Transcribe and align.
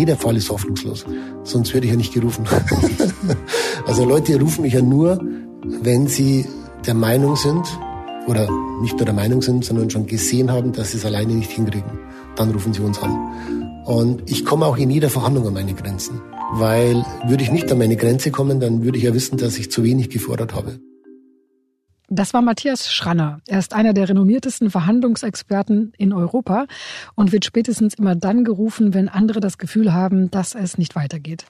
Jeder 0.00 0.16
Fall 0.16 0.34
ist 0.34 0.48
hoffnungslos. 0.48 1.04
Sonst 1.44 1.74
würde 1.74 1.86
ich 1.86 1.92
ja 1.92 1.96
nicht 1.98 2.14
gerufen. 2.14 2.46
also 3.86 4.06
Leute 4.06 4.40
rufen 4.40 4.62
mich 4.62 4.72
ja 4.72 4.80
nur, 4.80 5.20
wenn 5.82 6.06
sie 6.06 6.46
der 6.86 6.94
Meinung 6.94 7.36
sind, 7.36 7.66
oder 8.26 8.48
nicht 8.80 8.96
nur 8.96 9.04
der 9.04 9.12
Meinung 9.12 9.42
sind, 9.42 9.62
sondern 9.62 9.90
schon 9.90 10.06
gesehen 10.06 10.50
haben, 10.50 10.72
dass 10.72 10.92
sie 10.92 10.96
es 10.96 11.04
alleine 11.04 11.34
nicht 11.34 11.50
hinkriegen. 11.50 11.98
Dann 12.34 12.50
rufen 12.50 12.72
sie 12.72 12.80
uns 12.80 12.98
an. 13.02 13.84
Und 13.84 14.22
ich 14.24 14.46
komme 14.46 14.64
auch 14.64 14.78
in 14.78 14.88
jeder 14.88 15.10
Verhandlung 15.10 15.46
an 15.48 15.52
meine 15.52 15.74
Grenzen. 15.74 16.22
Weil 16.54 17.04
würde 17.26 17.42
ich 17.42 17.52
nicht 17.52 17.70
an 17.70 17.76
meine 17.76 17.96
Grenze 17.96 18.30
kommen, 18.30 18.58
dann 18.58 18.82
würde 18.82 18.96
ich 18.96 19.04
ja 19.04 19.12
wissen, 19.12 19.36
dass 19.36 19.58
ich 19.58 19.70
zu 19.70 19.84
wenig 19.84 20.08
gefordert 20.08 20.54
habe. 20.54 20.80
Das 22.12 22.34
war 22.34 22.42
Matthias 22.42 22.92
Schranner. 22.92 23.40
Er 23.46 23.60
ist 23.60 23.72
einer 23.72 23.92
der 23.92 24.08
renommiertesten 24.08 24.68
Verhandlungsexperten 24.68 25.92
in 25.96 26.12
Europa 26.12 26.66
und 27.14 27.30
wird 27.30 27.44
spätestens 27.44 27.94
immer 27.94 28.16
dann 28.16 28.42
gerufen, 28.42 28.94
wenn 28.94 29.08
andere 29.08 29.38
das 29.38 29.58
Gefühl 29.58 29.92
haben, 29.92 30.28
dass 30.28 30.56
es 30.56 30.76
nicht 30.76 30.96
weitergeht. 30.96 31.44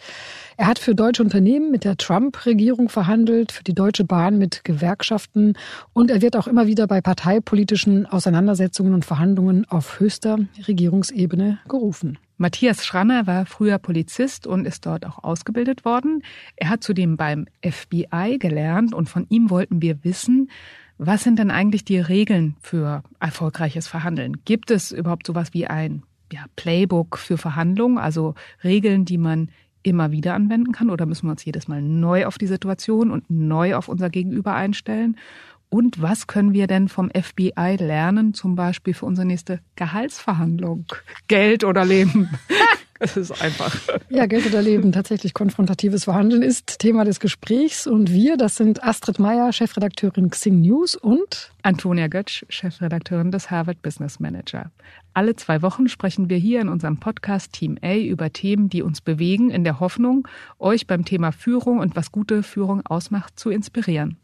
Er 0.59 0.66
hat 0.66 0.78
für 0.78 0.95
deutsche 0.95 1.23
Unternehmen 1.23 1.70
mit 1.70 1.84
der 1.84 1.96
Trump-Regierung 1.96 2.91
verhandelt, 2.91 3.52
für 3.52 3.65
die 3.65 3.73
Deutsche 3.73 4.04
Bahn 4.04 4.37
mit 4.37 4.62
Gewerkschaften 4.62 5.54
und 5.95 6.10
er 6.10 6.20
wird 6.20 6.37
auch 6.37 6.46
immer 6.46 6.66
wieder 6.66 6.87
bei 6.87 7.01
parteipolitischen 7.01 8.04
Auseinandersetzungen 8.04 8.92
und 8.92 9.06
Verhandlungen 9.06 9.65
auf 9.65 9.98
höchster 9.98 10.40
Regierungsebene 10.68 11.59
gerufen. 11.70 12.18
Matthias 12.41 12.87
Schranner 12.87 13.27
war 13.27 13.45
früher 13.45 13.77
Polizist 13.77 14.47
und 14.47 14.67
ist 14.67 14.87
dort 14.87 15.05
auch 15.05 15.23
ausgebildet 15.23 15.85
worden. 15.85 16.23
Er 16.57 16.71
hat 16.71 16.83
zudem 16.83 17.19
beim 17.19 17.45
FBI 17.63 18.39
gelernt 18.39 18.95
und 18.95 19.11
von 19.11 19.27
ihm 19.29 19.51
wollten 19.51 19.83
wir 19.83 20.03
wissen, 20.05 20.51
was 20.97 21.23
sind 21.23 21.39
denn 21.39 21.51
eigentlich 21.51 21.85
die 21.85 21.99
Regeln 21.99 22.57
für 22.63 23.03
erfolgreiches 23.19 23.89
Verhandeln? 23.89 24.43
Gibt 24.47 24.71
es 24.71 24.91
überhaupt 24.91 25.27
sowas 25.27 25.53
wie 25.53 25.66
ein 25.66 26.03
ja, 26.33 26.47
Playbook 26.57 27.19
für 27.19 27.37
Verhandlungen, 27.37 27.99
also 27.99 28.35
Regeln, 28.65 29.05
die 29.05 29.19
man 29.19 29.51
immer 29.82 30.10
wieder 30.10 30.32
anwenden 30.32 30.73
kann 30.73 30.88
oder 30.88 31.04
müssen 31.04 31.27
wir 31.27 31.32
uns 31.32 31.45
jedes 31.45 31.69
Mal 31.69 31.82
neu 31.82 32.25
auf 32.25 32.38
die 32.38 32.47
Situation 32.47 33.10
und 33.10 33.29
neu 33.29 33.75
auf 33.75 33.88
unser 33.88 34.09
Gegenüber 34.09 34.54
einstellen? 34.54 35.19
Und 35.71 36.02
was 36.02 36.26
können 36.26 36.52
wir 36.52 36.66
denn 36.66 36.88
vom 36.88 37.10
FBI 37.10 37.76
lernen, 37.79 38.35
zum 38.35 38.57
Beispiel 38.57 38.93
für 38.93 39.07
unsere 39.07 39.26
nächste 39.26 39.60
Gehaltsverhandlung? 39.76 40.87
Geld 41.29 41.65
oder 41.65 41.85
Leben? 41.85 42.29
Es 43.02 43.16
ist 43.16 43.43
einfach. 43.43 43.74
Ja, 44.10 44.26
Geld 44.26 44.46
oder 44.46 44.60
Leben, 44.60 44.93
tatsächlich 44.93 45.32
konfrontatives 45.32 46.04
Verhandeln 46.04 46.43
ist 46.43 46.79
Thema 46.80 47.04
des 47.04 47.18
Gesprächs. 47.18 47.87
Und 47.87 48.12
wir, 48.12 48.37
das 48.37 48.57
sind 48.57 48.84
Astrid 48.84 49.18
Meyer, 49.18 49.54
Chefredakteurin 49.54 50.29
Xing 50.29 50.60
News 50.60 50.96
und 50.96 51.51
Antonia 51.62 52.09
Götsch, 52.09 52.45
Chefredakteurin 52.51 53.30
des 53.30 53.51
Harvard 53.51 53.80
Business 53.80 54.20
Manager. 54.20 54.70
Alle 55.12 55.34
zwei 55.34 55.60
Wochen 55.62 55.88
sprechen 55.88 56.30
wir 56.30 56.37
hier 56.37 56.60
in 56.60 56.68
unserem 56.68 56.98
Podcast 56.98 57.52
Team 57.52 57.79
A 57.82 57.96
über 57.96 58.32
Themen, 58.32 58.68
die 58.68 58.82
uns 58.82 59.01
bewegen, 59.01 59.51
in 59.51 59.64
der 59.64 59.80
Hoffnung, 59.80 60.29
euch 60.59 60.87
beim 60.87 61.04
Thema 61.04 61.32
Führung 61.32 61.80
und 61.80 61.96
was 61.96 62.12
gute 62.12 62.42
Führung 62.42 62.87
ausmacht, 62.87 63.38
zu 63.38 63.51
inspirieren. 63.51 64.19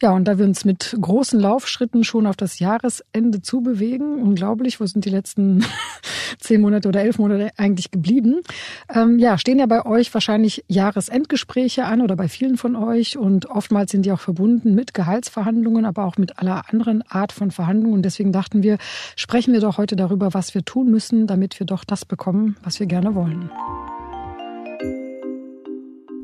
Ja, 0.00 0.12
und 0.12 0.26
da 0.26 0.38
wir 0.38 0.44
uns 0.44 0.64
mit 0.64 0.96
großen 1.00 1.40
Laufschritten 1.40 2.04
schon 2.04 2.26
auf 2.26 2.36
das 2.36 2.60
Jahresende 2.60 3.42
zubewegen, 3.42 4.22
unglaublich, 4.22 4.80
wo 4.80 4.86
sind 4.86 5.04
die 5.04 5.10
letzten 5.10 5.64
zehn 6.38 6.60
Monate 6.60 6.88
oder 6.88 7.02
elf 7.02 7.18
Monate 7.18 7.50
eigentlich 7.56 7.90
geblieben? 7.90 8.17
Ähm, 8.92 9.18
ja, 9.18 9.38
stehen 9.38 9.58
ja 9.58 9.66
bei 9.66 9.84
euch 9.84 10.12
wahrscheinlich 10.12 10.64
Jahresendgespräche 10.68 11.84
an 11.84 12.00
oder 12.00 12.16
bei 12.16 12.28
vielen 12.28 12.56
von 12.56 12.76
euch 12.76 13.16
und 13.16 13.46
oftmals 13.46 13.90
sind 13.92 14.04
die 14.04 14.12
auch 14.12 14.20
verbunden 14.20 14.74
mit 14.74 14.94
Gehaltsverhandlungen, 14.94 15.84
aber 15.84 16.04
auch 16.04 16.16
mit 16.16 16.38
aller 16.38 16.64
anderen 16.68 17.02
Art 17.02 17.32
von 17.32 17.50
Verhandlungen. 17.50 17.94
Und 17.94 18.02
deswegen 18.02 18.32
dachten 18.32 18.62
wir, 18.62 18.78
sprechen 19.16 19.52
wir 19.52 19.60
doch 19.60 19.78
heute 19.78 19.96
darüber, 19.96 20.34
was 20.34 20.54
wir 20.54 20.64
tun 20.64 20.90
müssen, 20.90 21.26
damit 21.26 21.58
wir 21.60 21.66
doch 21.66 21.84
das 21.84 22.04
bekommen, 22.04 22.56
was 22.62 22.80
wir 22.80 22.86
gerne 22.86 23.14
wollen. 23.14 23.50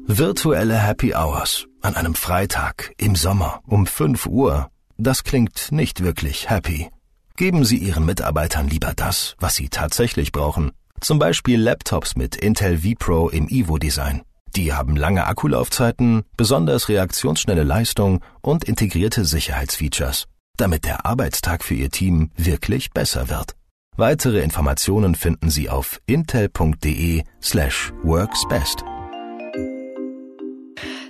Virtuelle 0.07 0.75
Happy 0.75 1.15
Hours 1.15 1.67
an 1.81 1.97
einem 1.97 2.15
Freitag 2.15 2.93
im 2.99 3.17
Sommer 3.17 3.61
um 3.67 3.87
5 3.87 4.27
Uhr. 4.27 4.69
Das 4.99 5.25
klingt 5.25 5.73
nicht 5.73 6.03
wirklich 6.03 6.51
happy. 6.51 6.91
Geben 7.37 7.65
Sie 7.65 7.79
Ihren 7.79 8.05
Mitarbeitern 8.05 8.69
lieber 8.69 8.93
das, 8.95 9.35
was 9.41 9.57
sie 9.57 9.69
tatsächlich 9.69 10.31
brauchen. 10.31 10.71
Zum 11.05 11.19
Beispiel 11.19 11.61
Laptops 11.61 12.17
mit 12.17 12.35
Intel 12.35 12.79
vPro 12.79 13.29
im 13.29 13.47
Evo-Design. 13.47 14.23
Die 14.57 14.73
haben 14.73 14.97
lange 14.97 15.27
Akkulaufzeiten, 15.27 16.23
besonders 16.39 16.89
reaktionsschnelle 16.89 17.63
Leistung 17.63 18.21
und 18.41 18.65
integrierte 18.65 19.27
Sicherheitsfeatures, 19.27 20.25
damit 20.57 20.87
der 20.87 21.05
Arbeitstag 21.05 21.63
für 21.63 21.75
Ihr 21.75 21.91
Team 21.91 22.31
wirklich 22.39 22.91
besser 22.93 23.29
wird. 23.29 23.55
Weitere 23.99 24.41
Informationen 24.41 25.15
finden 25.15 25.51
Sie 25.51 25.69
auf 25.69 26.01
intel.de 26.07 27.23
slash 27.43 27.93
worksbest. 28.03 28.83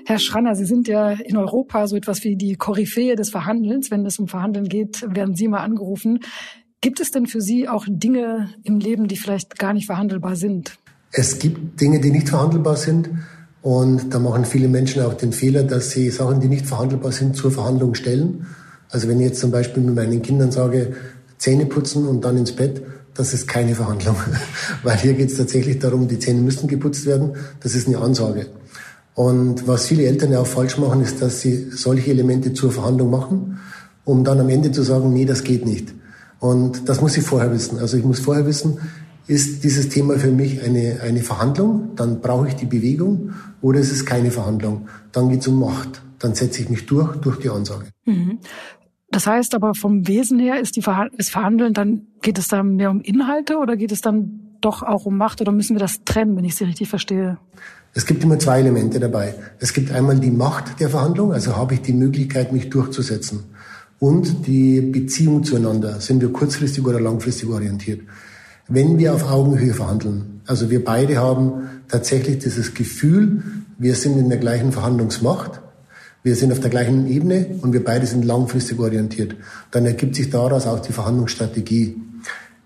Herr 0.06 0.18
Schranner, 0.18 0.56
Sie 0.56 0.64
sind 0.66 0.88
ja 0.88 1.12
in 1.12 1.36
Europa 1.36 1.86
so 1.86 1.94
etwas 1.94 2.24
wie 2.24 2.34
die 2.34 2.56
Koryphäe 2.56 3.14
des 3.14 3.30
Verhandelns. 3.30 3.92
Wenn 3.92 4.04
es 4.04 4.18
um 4.18 4.26
Verhandeln 4.26 4.68
geht, 4.68 5.06
werden 5.08 5.36
Sie 5.36 5.46
mal 5.46 5.60
angerufen. 5.60 6.18
Gibt 6.84 7.00
es 7.00 7.10
denn 7.12 7.26
für 7.26 7.40
Sie 7.40 7.66
auch 7.66 7.86
Dinge 7.88 8.50
im 8.62 8.78
Leben, 8.78 9.08
die 9.08 9.16
vielleicht 9.16 9.58
gar 9.58 9.72
nicht 9.72 9.86
verhandelbar 9.86 10.36
sind? 10.36 10.76
Es 11.12 11.38
gibt 11.38 11.80
Dinge, 11.80 11.98
die 11.98 12.10
nicht 12.10 12.28
verhandelbar 12.28 12.76
sind. 12.76 13.08
Und 13.62 14.12
da 14.12 14.18
machen 14.18 14.44
viele 14.44 14.68
Menschen 14.68 15.00
auch 15.00 15.14
den 15.14 15.32
Fehler, 15.32 15.62
dass 15.62 15.92
sie 15.92 16.10
Sachen, 16.10 16.40
die 16.40 16.48
nicht 16.48 16.66
verhandelbar 16.66 17.10
sind, 17.10 17.36
zur 17.36 17.50
Verhandlung 17.50 17.94
stellen. 17.94 18.44
Also 18.90 19.08
wenn 19.08 19.18
ich 19.18 19.28
jetzt 19.28 19.40
zum 19.40 19.50
Beispiel 19.50 19.82
mit 19.82 19.94
meinen 19.94 20.20
Kindern 20.20 20.52
sage, 20.52 20.94
Zähne 21.38 21.64
putzen 21.64 22.06
und 22.06 22.22
dann 22.22 22.36
ins 22.36 22.52
Bett, 22.52 22.82
das 23.14 23.32
ist 23.32 23.48
keine 23.48 23.74
Verhandlung. 23.74 24.16
Weil 24.82 24.98
hier 24.98 25.14
geht 25.14 25.30
es 25.30 25.38
tatsächlich 25.38 25.78
darum, 25.78 26.06
die 26.06 26.18
Zähne 26.18 26.42
müssen 26.42 26.68
geputzt 26.68 27.06
werden. 27.06 27.36
Das 27.60 27.74
ist 27.74 27.88
eine 27.88 27.96
Ansage. 27.96 28.48
Und 29.14 29.66
was 29.66 29.86
viele 29.86 30.04
Eltern 30.04 30.32
ja 30.32 30.40
auch 30.40 30.46
falsch 30.46 30.76
machen, 30.76 31.00
ist, 31.00 31.22
dass 31.22 31.40
sie 31.40 31.70
solche 31.70 32.10
Elemente 32.10 32.52
zur 32.52 32.72
Verhandlung 32.72 33.10
machen, 33.10 33.58
um 34.04 34.22
dann 34.22 34.38
am 34.38 34.50
Ende 34.50 34.70
zu 34.70 34.82
sagen, 34.82 35.14
nee, 35.14 35.24
das 35.24 35.44
geht 35.44 35.64
nicht. 35.64 35.94
Und 36.44 36.90
das 36.90 37.00
muss 37.00 37.16
ich 37.16 37.24
vorher 37.24 37.50
wissen. 37.52 37.78
Also 37.78 37.96
ich 37.96 38.04
muss 38.04 38.20
vorher 38.20 38.44
wissen, 38.44 38.76
ist 39.26 39.64
dieses 39.64 39.88
Thema 39.88 40.18
für 40.18 40.30
mich 40.30 40.62
eine, 40.62 41.00
eine 41.00 41.22
Verhandlung, 41.22 41.92
dann 41.96 42.20
brauche 42.20 42.48
ich 42.48 42.54
die 42.54 42.66
Bewegung, 42.66 43.32
oder 43.62 43.80
ist 43.80 43.90
es 43.90 44.04
keine 44.04 44.30
Verhandlung, 44.30 44.86
dann 45.10 45.30
geht 45.30 45.40
es 45.40 45.48
um 45.48 45.58
Macht. 45.58 46.02
Dann 46.18 46.34
setze 46.34 46.60
ich 46.60 46.68
mich 46.68 46.84
durch, 46.84 47.16
durch 47.16 47.38
die 47.38 47.48
Ansage. 47.48 47.86
Mhm. 48.04 48.40
Das 49.10 49.26
heißt 49.26 49.54
aber 49.54 49.74
vom 49.74 50.06
Wesen 50.06 50.38
her 50.38 50.60
ist 50.60 50.76
die 50.76 50.82
ist 51.16 51.30
Verhandeln, 51.30 51.72
dann 51.72 52.08
geht 52.20 52.36
es 52.36 52.48
da 52.48 52.62
mehr 52.62 52.90
um 52.90 53.00
Inhalte 53.00 53.56
oder 53.56 53.78
geht 53.78 53.92
es 53.92 54.02
dann 54.02 54.58
doch 54.60 54.82
auch 54.82 55.06
um 55.06 55.16
Macht 55.16 55.40
oder 55.40 55.50
müssen 55.50 55.74
wir 55.76 55.80
das 55.80 56.04
trennen, 56.04 56.36
wenn 56.36 56.44
ich 56.44 56.56
Sie 56.56 56.64
richtig 56.64 56.90
verstehe? 56.90 57.38
Es 57.94 58.04
gibt 58.04 58.22
immer 58.22 58.38
zwei 58.38 58.58
Elemente 58.60 59.00
dabei. 59.00 59.34
Es 59.60 59.72
gibt 59.72 59.92
einmal 59.92 60.20
die 60.20 60.30
Macht 60.30 60.78
der 60.78 60.90
Verhandlung, 60.90 61.32
also 61.32 61.56
habe 61.56 61.72
ich 61.72 61.80
die 61.80 61.94
Möglichkeit, 61.94 62.52
mich 62.52 62.68
durchzusetzen. 62.68 63.44
Und 64.04 64.46
die 64.46 64.82
Beziehung 64.82 65.44
zueinander. 65.44 65.98
Sind 65.98 66.20
wir 66.20 66.30
kurzfristig 66.30 66.84
oder 66.84 67.00
langfristig 67.00 67.48
orientiert? 67.48 68.02
Wenn 68.68 68.98
wir 68.98 69.14
auf 69.14 69.30
Augenhöhe 69.30 69.72
verhandeln, 69.72 70.42
also 70.46 70.68
wir 70.68 70.84
beide 70.84 71.16
haben 71.16 71.70
tatsächlich 71.88 72.40
dieses 72.40 72.74
Gefühl, 72.74 73.42
wir 73.78 73.94
sind 73.94 74.18
in 74.18 74.28
der 74.28 74.36
gleichen 74.36 74.72
Verhandlungsmacht, 74.72 75.62
wir 76.22 76.36
sind 76.36 76.52
auf 76.52 76.60
der 76.60 76.68
gleichen 76.68 77.06
Ebene 77.06 77.46
und 77.62 77.72
wir 77.72 77.82
beide 77.82 78.04
sind 78.04 78.26
langfristig 78.26 78.78
orientiert, 78.78 79.36
dann 79.70 79.86
ergibt 79.86 80.16
sich 80.16 80.28
daraus 80.28 80.66
auch 80.66 80.80
die 80.80 80.92
Verhandlungsstrategie. 80.92 81.96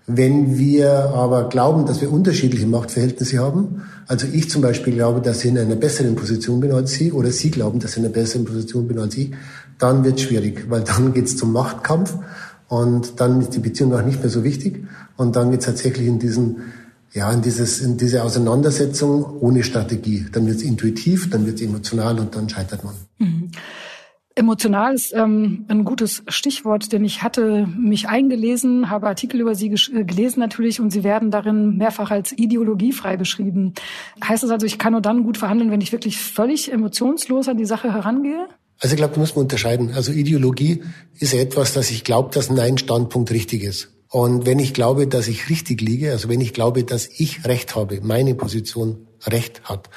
Wenn 0.07 0.57
wir 0.57 0.91
aber 0.91 1.47
glauben, 1.47 1.85
dass 1.85 2.01
wir 2.01 2.11
unterschiedliche 2.11 2.67
Machtverhältnisse 2.67 3.37
haben, 3.37 3.83
also 4.07 4.27
ich 4.29 4.49
zum 4.49 4.61
Beispiel 4.61 4.93
glaube, 4.93 5.21
dass 5.21 5.45
ich 5.45 5.51
in 5.51 5.57
einer 5.57 5.77
besseren 5.77 6.15
Position 6.15 6.59
bin 6.59 6.73
als 6.73 6.95
Sie 6.95 7.13
oder 7.13 7.31
Sie 7.31 7.49
glauben, 7.49 7.79
dass 7.79 7.91
ich 7.91 7.99
in 7.99 8.05
einer 8.05 8.13
besseren 8.13 8.43
Position 8.43 8.89
bin 8.89 8.99
als 8.99 9.15
ich, 9.15 9.31
dann 9.79 10.03
wird 10.03 10.19
schwierig, 10.21 10.69
weil 10.69 10.81
dann 10.81 11.13
geht 11.13 11.25
es 11.25 11.37
zum 11.37 11.51
Machtkampf 11.51 12.13
und 12.67 13.19
dann 13.19 13.41
ist 13.41 13.55
die 13.55 13.59
Beziehung 13.59 13.93
auch 13.95 14.03
nicht 14.03 14.19
mehr 14.19 14.29
so 14.29 14.43
wichtig 14.43 14.85
und 15.17 15.35
dann 15.35 15.49
geht 15.49 15.61
es 15.61 15.65
tatsächlich 15.65 16.07
in 16.07 16.19
diesen 16.19 16.57
ja, 17.11 17.31
in, 17.31 17.41
dieses, 17.41 17.81
in 17.81 17.97
diese 17.97 18.23
Auseinandersetzung 18.23 19.39
ohne 19.39 19.63
Strategie. 19.63 20.27
Dann 20.31 20.45
wird 20.45 20.57
es 20.57 20.63
intuitiv, 20.63 21.29
dann 21.29 21.45
wird 21.45 21.55
es 21.55 21.61
emotional 21.63 22.19
und 22.19 22.35
dann 22.35 22.47
scheitert 22.47 22.83
man. 22.83 22.93
Mhm. 23.17 23.51
Emotional 24.35 24.93
ist 24.93 25.13
ähm, 25.13 25.65
ein 25.67 25.83
gutes 25.83 26.23
Stichwort, 26.29 26.93
denn 26.93 27.03
ich 27.03 27.23
hatte 27.23 27.67
mich 27.77 28.07
eingelesen, 28.07 28.89
habe 28.89 29.07
Artikel 29.07 29.41
über 29.41 29.53
Sie 29.53 29.67
äh, 29.67 30.05
gelesen 30.05 30.39
natürlich 30.39 30.79
und 30.79 30.91
Sie 30.91 31.03
werden 31.03 31.29
darin 31.29 31.75
mehrfach 31.75 32.09
als 32.09 32.31
ideologiefrei 32.31 33.17
beschrieben. 33.17 33.73
Heißt 34.23 34.43
das 34.43 34.51
also, 34.51 34.65
ich 34.65 34.77
kann 34.77 34.93
nur 34.93 35.01
dann 35.01 35.23
gut 35.23 35.37
verhandeln, 35.37 35.71
wenn 35.71 35.81
ich 35.81 35.91
wirklich 35.91 36.19
völlig 36.19 36.71
emotionslos 36.71 37.49
an 37.49 37.57
die 37.57 37.65
Sache 37.65 37.91
herangehe? 37.91 38.47
Also 38.79 38.93
ich 38.93 38.97
glaube, 38.97 39.13
da 39.13 39.19
muss 39.19 39.35
man 39.35 39.43
unterscheiden. 39.43 39.91
Also 39.93 40.11
Ideologie 40.11 40.83
ist 41.19 41.33
etwas, 41.33 41.73
dass 41.73 41.91
ich 41.91 42.03
glaube, 42.03 42.33
dass 42.33 42.49
mein 42.49 42.77
Standpunkt 42.77 43.31
richtig 43.31 43.63
ist. 43.63 43.89
Und 44.09 44.45
wenn 44.45 44.57
ich 44.57 44.73
glaube, 44.73 45.07
dass 45.07 45.27
ich 45.27 45.49
richtig 45.49 45.81
liege, 45.81 46.11
also 46.11 46.29
wenn 46.29 46.41
ich 46.41 46.53
glaube, 46.53 46.83
dass 46.83 47.07
ich 47.07 47.45
Recht 47.45 47.75
habe, 47.75 47.99
meine 48.01 48.33
Position 48.35 49.07
Recht 49.27 49.61
hat, 49.65 49.89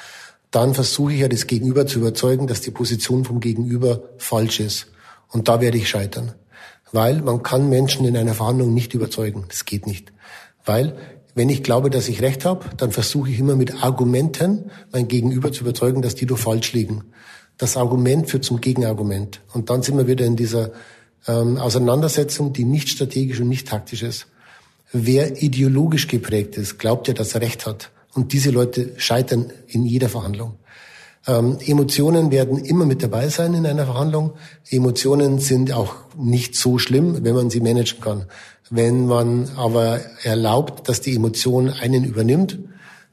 dann 0.51 0.75
versuche 0.75 1.13
ich 1.13 1.19
ja 1.21 1.27
das 1.27 1.47
Gegenüber 1.47 1.87
zu 1.87 1.99
überzeugen, 1.99 2.45
dass 2.45 2.61
die 2.61 2.71
Position 2.71 3.25
vom 3.25 3.39
Gegenüber 3.39 4.03
falsch 4.17 4.59
ist. 4.59 4.87
Und 5.29 5.47
da 5.47 5.61
werde 5.61 5.77
ich 5.77 5.89
scheitern. 5.89 6.33
Weil 6.91 7.21
man 7.21 7.41
kann 7.41 7.69
Menschen 7.69 8.05
in 8.05 8.15
einer 8.15 8.35
Verhandlung 8.35 8.71
nicht 8.73 8.93
überzeugen. 8.93 9.45
Das 9.47 9.65
geht 9.65 9.87
nicht. 9.87 10.13
Weil 10.63 10.95
Wenn 11.35 11.49
ich 11.49 11.63
glaube, 11.63 11.89
dass 11.89 12.09
ich 12.09 12.21
recht 12.21 12.45
habe, 12.45 12.65
dann 12.77 12.91
versuche 12.91 13.29
ich 13.29 13.39
immer 13.39 13.55
mit 13.55 13.83
Argumenten 13.83 14.69
mein 14.91 15.07
Gegenüber 15.07 15.51
zu 15.51 15.61
überzeugen, 15.61 16.01
dass 16.01 16.15
die 16.15 16.25
doch 16.25 16.37
falsch 16.37 16.73
liegen. 16.73 17.05
Das 17.57 17.77
Argument 17.77 18.29
führt 18.29 18.43
zum 18.43 18.61
Gegenargument. 18.61 19.41
Und 19.53 19.69
dann 19.69 19.81
sind 19.81 19.97
wir 19.97 20.07
wieder 20.07 20.25
in 20.25 20.35
dieser 20.35 20.71
ähm, 21.27 21.57
Auseinandersetzung, 21.57 22.53
die 22.53 22.65
nicht 22.65 22.89
strategisch 22.89 23.39
und 23.39 23.49
nicht 23.49 23.67
taktisch 23.67 24.03
ist. 24.03 24.27
Wer 24.91 25.41
ideologisch 25.41 26.07
geprägt 26.07 26.55
ist, 26.57 26.77
glaubt 26.77 27.07
ja, 27.07 27.13
dass 27.13 27.33
er 27.33 27.41
recht 27.41 27.65
hat. 27.65 27.89
Und 28.13 28.31
diese 28.33 28.51
Leute 28.51 28.91
scheitern 28.97 29.51
in 29.67 29.85
jeder 29.85 30.09
Verhandlung. 30.09 30.55
Ähm, 31.25 31.57
Emotionen 31.65 32.31
werden 32.31 32.57
immer 32.57 32.85
mit 32.85 33.01
dabei 33.01 33.29
sein 33.29 33.53
in 33.53 33.65
einer 33.65 33.85
Verhandlung. 33.85 34.33
Emotionen 34.69 35.39
sind 35.39 35.71
auch 35.71 35.95
nicht 36.17 36.55
so 36.55 36.77
schlimm, 36.77 37.23
wenn 37.23 37.33
man 37.33 37.49
sie 37.49 37.61
managen 37.61 38.01
kann. 38.01 38.25
Wenn 38.69 39.07
man 39.07 39.49
aber 39.55 39.99
erlaubt, 40.23 40.87
dass 40.89 41.01
die 41.01 41.15
Emotion 41.15 41.69
einen 41.69 42.03
übernimmt, 42.03 42.59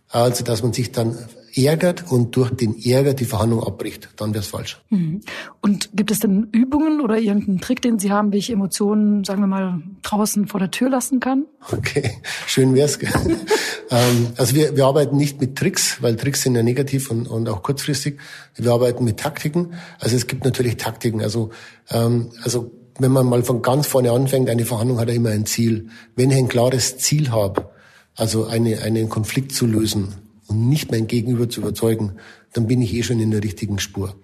also 0.08 0.44
dass 0.44 0.62
man 0.62 0.73
sich 0.73 0.93
dann 0.93 1.17
ärgert 1.56 2.11
und 2.11 2.37
durch 2.37 2.50
den 2.50 2.79
Ärger 2.81 3.14
die 3.14 3.25
Verhandlung 3.25 3.62
abbricht, 3.62 4.08
dann 4.17 4.32
wäre 4.32 4.43
es 4.43 4.49
falsch. 4.49 4.81
Mhm. 4.91 5.20
Und 5.61 5.91
gibt 5.94 6.11
es 6.11 6.20
denn 6.20 6.49
Übungen 6.52 7.00
oder 7.00 7.19
irgendeinen 7.19 7.61
Trick, 7.61 7.82
den 7.82 7.99
Sie 7.99 8.11
haben, 8.11 8.32
wie 8.32 8.38
ich 8.38 8.50
Emotionen, 8.50 9.25
sagen 9.25 9.41
wir 9.41 9.47
mal, 9.47 9.82
draußen 10.02 10.47
vor 10.47 10.61
der 10.61 10.70
Tür 10.70 10.91
lassen 10.91 11.20
kann? 11.20 11.47
Okay, 11.73 12.19
schön 12.47 12.75
wär's. 12.75 12.99
ähm, 13.91 14.29
also 14.37 14.55
wir, 14.55 14.76
wir 14.76 14.87
arbeiten 14.87 15.17
nicht 15.17 15.41
mit 15.41 15.56
Tricks, 15.56 16.00
weil 16.00 16.17
Tricks 16.17 16.43
sind 16.43 16.55
ja 16.55 16.62
negativ 16.62 17.11
und, 17.11 17.26
und 17.26 17.49
auch 17.49 17.62
kurzfristig. 17.62 18.19
Wir 18.56 18.73
arbeiten 18.73 19.05
mit 19.05 19.19
Taktiken. 19.19 19.75
Also 19.99 20.17
es 20.17 20.26
gibt 20.26 20.44
natürlich 20.44 20.76
Taktiken. 20.76 21.20
Also, 21.20 21.50
ähm, 21.91 22.31
also 22.43 22.70
wenn 23.00 23.12
man 23.12 23.26
mal 23.26 23.43
von 23.43 23.62
ganz 23.62 23.87
vorne 23.87 24.12
anfängt, 24.12 24.49
eine 24.50 24.64
Verhandlung 24.64 25.00
hat 25.00 25.08
ja 25.08 25.14
immer 25.14 25.31
ein 25.31 25.47
Ziel. 25.47 25.88
Wenn 26.17 26.31
ich 26.31 26.37
ein 26.37 26.49
klares 26.49 26.99
Ziel 26.99 27.31
habe, 27.31 27.70
also 28.14 28.47
eine, 28.47 28.82
einen 28.82 29.08
Konflikt 29.08 29.52
zu 29.52 29.67
lösen, 29.67 30.14
und 30.50 30.69
nicht 30.69 30.91
mein 30.91 31.06
Gegenüber 31.06 31.49
zu 31.49 31.61
überzeugen, 31.61 32.17
dann 32.52 32.67
bin 32.67 32.82
ich 32.82 32.93
eh 32.93 33.02
schon 33.02 33.20
in 33.20 33.31
der 33.31 33.43
richtigen 33.43 33.79
Spur. 33.79 34.17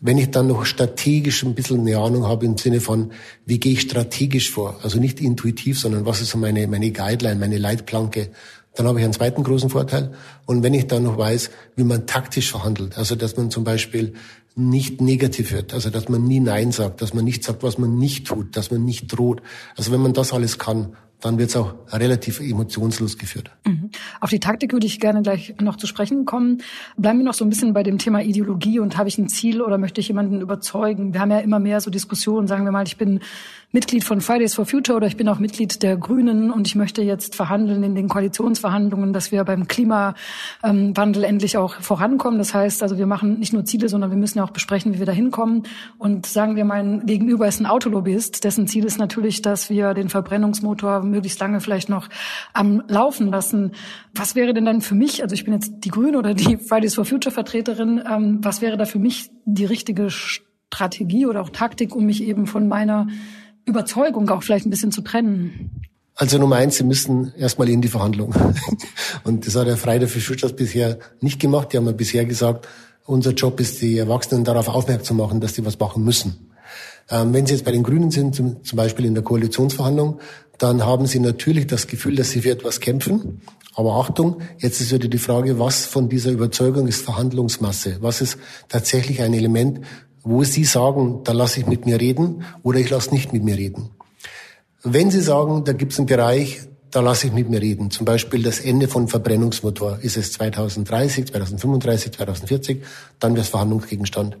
Wenn 0.00 0.16
ich 0.16 0.30
dann 0.30 0.46
noch 0.46 0.64
strategisch 0.64 1.42
ein 1.42 1.54
bisschen 1.54 1.80
eine 1.80 1.98
Ahnung 1.98 2.26
habe 2.26 2.46
im 2.46 2.56
Sinne 2.56 2.80
von, 2.80 3.12
wie 3.44 3.58
gehe 3.58 3.72
ich 3.72 3.82
strategisch 3.82 4.50
vor, 4.50 4.78
also 4.82 4.98
nicht 4.98 5.20
intuitiv, 5.20 5.78
sondern 5.78 6.06
was 6.06 6.20
ist 6.20 6.30
so 6.30 6.38
meine, 6.38 6.66
meine 6.68 6.90
Guideline, 6.90 7.38
meine 7.38 7.58
Leitplanke, 7.58 8.30
dann 8.74 8.86
habe 8.86 9.00
ich 9.00 9.04
einen 9.04 9.12
zweiten 9.12 9.42
großen 9.42 9.70
Vorteil. 9.70 10.12
Und 10.46 10.62
wenn 10.62 10.72
ich 10.72 10.86
dann 10.86 11.02
noch 11.02 11.18
weiß, 11.18 11.50
wie 11.74 11.84
man 11.84 12.06
taktisch 12.06 12.50
verhandelt, 12.50 12.96
also 12.96 13.16
dass 13.16 13.36
man 13.36 13.50
zum 13.50 13.64
Beispiel 13.64 14.14
nicht 14.58 15.00
negativ 15.00 15.52
wird, 15.52 15.72
also 15.72 15.90
dass 15.90 16.08
man 16.08 16.24
nie 16.24 16.40
Nein 16.40 16.72
sagt, 16.72 17.00
dass 17.00 17.14
man 17.14 17.24
nicht 17.24 17.44
sagt, 17.44 17.62
was 17.62 17.78
man 17.78 17.96
nicht 17.96 18.26
tut, 18.26 18.56
dass 18.56 18.70
man 18.70 18.84
nicht 18.84 19.06
droht. 19.08 19.40
Also 19.76 19.92
wenn 19.92 20.00
man 20.00 20.12
das 20.12 20.32
alles 20.32 20.58
kann, 20.58 20.96
dann 21.20 21.38
wird 21.38 21.50
es 21.50 21.56
auch 21.56 21.74
relativ 21.90 22.40
emotionslos 22.40 23.18
geführt. 23.18 23.50
Mhm. 23.66 23.90
Auf 24.20 24.30
die 24.30 24.38
Taktik 24.38 24.72
würde 24.72 24.86
ich 24.86 25.00
gerne 25.00 25.22
gleich 25.22 25.54
noch 25.60 25.76
zu 25.76 25.86
sprechen 25.86 26.24
kommen. 26.24 26.62
Bleiben 26.96 27.18
wir 27.18 27.24
noch 27.24 27.34
so 27.34 27.44
ein 27.44 27.50
bisschen 27.50 27.72
bei 27.72 27.82
dem 27.82 27.98
Thema 27.98 28.22
Ideologie 28.22 28.78
und 28.78 28.96
habe 28.96 29.08
ich 29.08 29.18
ein 29.18 29.28
Ziel 29.28 29.60
oder 29.60 29.78
möchte 29.78 30.00
ich 30.00 30.08
jemanden 30.08 30.40
überzeugen? 30.40 31.12
Wir 31.12 31.20
haben 31.20 31.30
ja 31.30 31.40
immer 31.40 31.58
mehr 31.58 31.80
so 31.80 31.90
Diskussionen, 31.90 32.46
sagen 32.46 32.64
wir 32.64 32.72
mal, 32.72 32.86
ich 32.86 32.96
bin 32.96 33.20
Mitglied 33.70 34.02
von 34.02 34.22
Fridays 34.22 34.54
for 34.54 34.64
Future 34.64 34.96
oder 34.96 35.06
ich 35.06 35.18
bin 35.18 35.28
auch 35.28 35.38
Mitglied 35.38 35.82
der 35.82 35.98
Grünen 35.98 36.50
und 36.50 36.66
ich 36.66 36.74
möchte 36.74 37.02
jetzt 37.02 37.34
verhandeln 37.34 37.82
in 37.82 37.94
den 37.94 38.08
Koalitionsverhandlungen, 38.08 39.12
dass 39.12 39.30
wir 39.30 39.44
beim 39.44 39.68
Klimawandel 39.68 41.22
endlich 41.22 41.58
auch 41.58 41.74
vorankommen. 41.74 42.38
Das 42.38 42.54
heißt, 42.54 42.82
also 42.82 42.96
wir 42.96 43.04
machen 43.04 43.38
nicht 43.38 43.52
nur 43.52 43.66
Ziele, 43.66 43.90
sondern 43.90 44.10
wir 44.10 44.16
müssen 44.16 44.38
ja 44.38 44.44
auch 44.44 44.52
besprechen, 44.52 44.94
wie 44.94 45.00
wir 45.00 45.06
da 45.06 45.12
hinkommen. 45.12 45.64
Und 45.98 46.24
sagen 46.24 46.56
wir, 46.56 46.64
mein 46.64 47.04
Gegenüber 47.04 47.46
ist 47.46 47.60
ein 47.60 47.66
Autolobbyist, 47.66 48.42
dessen 48.42 48.66
Ziel 48.66 48.86
ist 48.86 48.98
natürlich, 48.98 49.42
dass 49.42 49.68
wir 49.68 49.92
den 49.92 50.08
Verbrennungsmotor 50.08 51.02
möglichst 51.02 51.38
lange 51.38 51.60
vielleicht 51.60 51.90
noch 51.90 52.08
am 52.54 52.82
Laufen 52.88 53.28
lassen. 53.28 53.72
Was 54.14 54.34
wäre 54.34 54.54
denn 54.54 54.64
dann 54.64 54.80
für 54.80 54.94
mich, 54.94 55.22
also 55.22 55.34
ich 55.34 55.44
bin 55.44 55.52
jetzt 55.52 55.84
die 55.84 55.90
Grüne 55.90 56.16
oder 56.16 56.32
die 56.32 56.56
Fridays 56.56 56.94
for 56.94 57.04
Future 57.04 57.34
Vertreterin, 57.34 58.02
ähm, 58.10 58.38
was 58.42 58.62
wäre 58.62 58.78
da 58.78 58.86
für 58.86 58.98
mich 58.98 59.30
die 59.44 59.66
richtige 59.66 60.08
Strategie 60.08 61.26
oder 61.26 61.42
auch 61.42 61.50
Taktik, 61.50 61.94
um 61.94 62.06
mich 62.06 62.22
eben 62.22 62.46
von 62.46 62.66
meiner 62.66 63.08
Überzeugung 63.68 64.28
auch 64.30 64.42
vielleicht 64.42 64.66
ein 64.66 64.70
bisschen 64.70 64.92
zu 64.92 65.02
trennen? 65.02 65.70
Also 66.14 66.38
Nummer 66.38 66.56
eins, 66.56 66.76
Sie 66.76 66.84
müssen 66.84 67.32
erstmal 67.38 67.68
in 67.68 67.80
die 67.80 67.88
Verhandlung. 67.88 68.34
Und 69.24 69.46
das 69.46 69.54
hat 69.54 69.68
der 69.68 69.76
Friday 69.76 70.08
für 70.08 70.20
Schutz 70.20 70.52
bisher 70.52 70.98
nicht 71.20 71.38
gemacht. 71.38 71.72
Die 71.72 71.76
haben 71.76 71.86
ja 71.86 71.92
bisher 71.92 72.24
gesagt, 72.24 72.66
unser 73.06 73.30
Job 73.32 73.60
ist, 73.60 73.80
die 73.80 73.98
Erwachsenen 73.98 74.44
darauf 74.44 74.68
aufmerksam 74.68 75.04
zu 75.04 75.14
machen, 75.14 75.40
dass 75.40 75.52
die 75.52 75.64
was 75.64 75.78
machen 75.78 76.04
müssen. 76.04 76.50
Ähm, 77.10 77.32
wenn 77.32 77.46
Sie 77.46 77.54
jetzt 77.54 77.64
bei 77.64 77.72
den 77.72 77.84
Grünen 77.84 78.10
sind, 78.10 78.34
zum, 78.34 78.64
zum 78.64 78.76
Beispiel 78.76 79.04
in 79.06 79.14
der 79.14 79.22
Koalitionsverhandlung, 79.22 80.18
dann 80.58 80.84
haben 80.84 81.06
Sie 81.06 81.20
natürlich 81.20 81.66
das 81.68 81.86
Gefühl, 81.86 82.16
dass 82.16 82.30
Sie 82.30 82.42
für 82.42 82.50
etwas 82.50 82.80
kämpfen. 82.80 83.40
Aber 83.74 83.94
Achtung, 83.94 84.38
jetzt 84.58 84.80
ist 84.80 84.92
wieder 84.92 85.06
die 85.06 85.18
Frage, 85.18 85.60
was 85.60 85.86
von 85.86 86.08
dieser 86.08 86.32
Überzeugung 86.32 86.88
ist 86.88 87.02
Verhandlungsmasse? 87.02 87.98
Was 88.00 88.20
ist 88.20 88.36
tatsächlich 88.68 89.22
ein 89.22 89.34
Element, 89.34 89.82
wo 90.28 90.44
Sie 90.44 90.64
sagen, 90.64 91.20
da 91.24 91.32
lasse 91.32 91.60
ich 91.60 91.66
mit 91.66 91.86
mir 91.86 91.98
reden 91.98 92.44
oder 92.62 92.78
ich 92.78 92.90
lasse 92.90 93.10
nicht 93.10 93.32
mit 93.32 93.42
mir 93.42 93.56
reden. 93.56 93.88
Wenn 94.82 95.10
Sie 95.10 95.22
sagen, 95.22 95.64
da 95.64 95.72
gibt 95.72 95.92
es 95.92 95.98
einen 95.98 96.06
Bereich, 96.06 96.60
da 96.90 97.00
lasse 97.00 97.28
ich 97.28 97.32
mit 97.32 97.48
mir 97.48 97.62
reden, 97.62 97.90
zum 97.90 98.04
Beispiel 98.04 98.42
das 98.42 98.60
Ende 98.60 98.88
von 98.88 99.08
Verbrennungsmotor, 99.08 99.98
ist 100.02 100.18
es 100.18 100.32
2030, 100.32 101.28
2035, 101.28 102.12
2040, 102.12 102.82
dann 103.18 103.32
wäre 103.32 103.42
es 103.42 103.48
Verhandlungsgegenstand. 103.48 104.36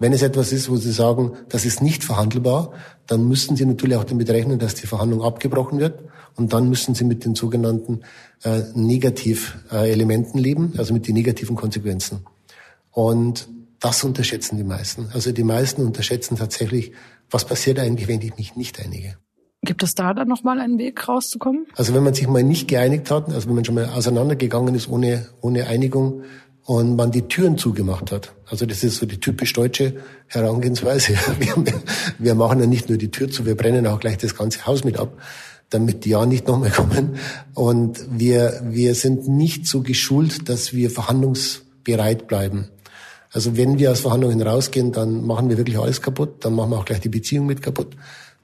Wenn 0.00 0.12
es 0.12 0.22
etwas 0.22 0.50
ist, 0.50 0.68
wo 0.68 0.76
Sie 0.76 0.90
sagen, 0.90 1.32
das 1.48 1.64
ist 1.64 1.80
nicht 1.80 2.02
verhandelbar, 2.02 2.72
dann 3.06 3.28
müssen 3.28 3.54
Sie 3.54 3.66
natürlich 3.66 3.96
auch 3.96 4.04
damit 4.04 4.30
rechnen, 4.30 4.58
dass 4.58 4.74
die 4.74 4.88
Verhandlung 4.88 5.22
abgebrochen 5.22 5.78
wird. 5.78 6.00
Und 6.36 6.52
dann 6.52 6.68
müssen 6.68 6.94
Sie 6.94 7.04
mit 7.04 7.24
den 7.24 7.34
sogenannten 7.34 8.00
äh, 8.42 8.62
Negativelementen 8.74 10.40
äh, 10.40 10.42
leben, 10.42 10.72
also 10.78 10.94
mit 10.94 11.06
den 11.06 11.14
negativen 11.14 11.54
Konsequenzen. 11.54 12.24
Und 12.92 13.48
das 13.80 14.04
unterschätzen 14.04 14.56
die 14.56 14.64
meisten. 14.64 15.08
Also 15.12 15.32
die 15.32 15.42
meisten 15.42 15.84
unterschätzen 15.84 16.36
tatsächlich, 16.36 16.92
was 17.30 17.44
passiert 17.46 17.78
eigentlich, 17.78 18.08
wenn 18.08 18.20
ich 18.20 18.36
mich 18.36 18.56
nicht 18.56 18.78
einige. 18.78 19.16
Gibt 19.62 19.82
es 19.82 19.94
da 19.94 20.14
dann 20.14 20.28
nochmal 20.28 20.58
einen 20.58 20.78
Weg 20.78 21.06
rauszukommen? 21.06 21.66
Also 21.76 21.94
wenn 21.94 22.02
man 22.02 22.14
sich 22.14 22.26
mal 22.28 22.42
nicht 22.42 22.68
geeinigt 22.68 23.10
hat, 23.10 23.28
also 23.28 23.48
wenn 23.48 23.56
man 23.56 23.64
schon 23.64 23.74
mal 23.74 23.86
auseinandergegangen 23.86 24.74
ist 24.74 24.88
ohne, 24.88 25.28
ohne 25.40 25.66
Einigung 25.66 26.22
und 26.64 26.96
man 26.96 27.10
die 27.10 27.22
Türen 27.22 27.58
zugemacht 27.58 28.10
hat. 28.10 28.32
Also 28.46 28.64
das 28.64 28.84
ist 28.84 28.96
so 28.96 29.06
die 29.06 29.20
typisch 29.20 29.52
deutsche 29.52 29.96
Herangehensweise. 30.28 31.14
Wir, 31.38 31.64
wir 32.18 32.34
machen 32.34 32.60
ja 32.60 32.66
nicht 32.66 32.88
nur 32.88 32.96
die 32.96 33.10
Tür 33.10 33.30
zu, 33.30 33.44
wir 33.44 33.56
brennen 33.56 33.86
auch 33.86 34.00
gleich 34.00 34.18
das 34.18 34.34
ganze 34.34 34.64
Haus 34.66 34.84
mit 34.84 34.98
ab, 34.98 35.18
damit 35.68 36.04
die 36.04 36.10
ja 36.10 36.24
nicht 36.26 36.46
nochmal 36.46 36.70
kommen. 36.70 37.16
Und 37.54 38.06
wir, 38.10 38.62
wir 38.64 38.94
sind 38.94 39.28
nicht 39.28 39.66
so 39.66 39.82
geschult, 39.82 40.48
dass 40.48 40.72
wir 40.72 40.90
verhandlungsbereit 40.90 42.26
bleiben. 42.26 42.68
Also 43.32 43.56
wenn 43.56 43.78
wir 43.78 43.92
aus 43.92 44.00
Verhandlungen 44.00 44.42
rausgehen, 44.42 44.92
dann 44.92 45.24
machen 45.24 45.48
wir 45.48 45.56
wirklich 45.56 45.78
alles 45.78 46.02
kaputt, 46.02 46.44
dann 46.44 46.54
machen 46.54 46.70
wir 46.70 46.78
auch 46.78 46.84
gleich 46.84 47.00
die 47.00 47.08
Beziehung 47.08 47.46
mit 47.46 47.62
kaputt. 47.62 47.96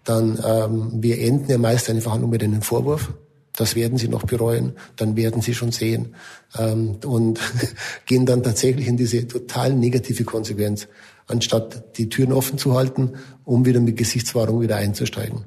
Dann 0.04 0.38
ähm, 0.46 0.90
wir 1.02 1.20
enden 1.20 1.50
ja 1.50 1.58
meist 1.58 1.90
eine 1.90 2.00
Verhandlung 2.00 2.30
mit 2.30 2.42
einem 2.42 2.62
Vorwurf. 2.62 3.12
Das 3.56 3.74
werden 3.74 3.98
sie 3.98 4.08
noch 4.08 4.24
bereuen, 4.24 4.74
dann 4.96 5.16
werden 5.16 5.40
sie 5.40 5.54
schon 5.54 5.72
sehen 5.72 6.14
ähm, 6.58 6.98
und 7.04 7.40
gehen 8.06 8.26
dann 8.26 8.42
tatsächlich 8.42 8.86
in 8.86 8.96
diese 8.96 9.26
total 9.26 9.74
negative 9.74 10.24
Konsequenz, 10.24 10.88
anstatt 11.26 11.98
die 11.98 12.08
Türen 12.08 12.32
offen 12.32 12.58
zu 12.58 12.74
halten, 12.74 13.14
um 13.44 13.64
wieder 13.64 13.80
mit 13.80 13.96
Gesichtswahrung 13.96 14.60
wieder 14.60 14.76
einzusteigen. 14.76 15.44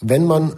Wenn 0.00 0.24
man 0.24 0.54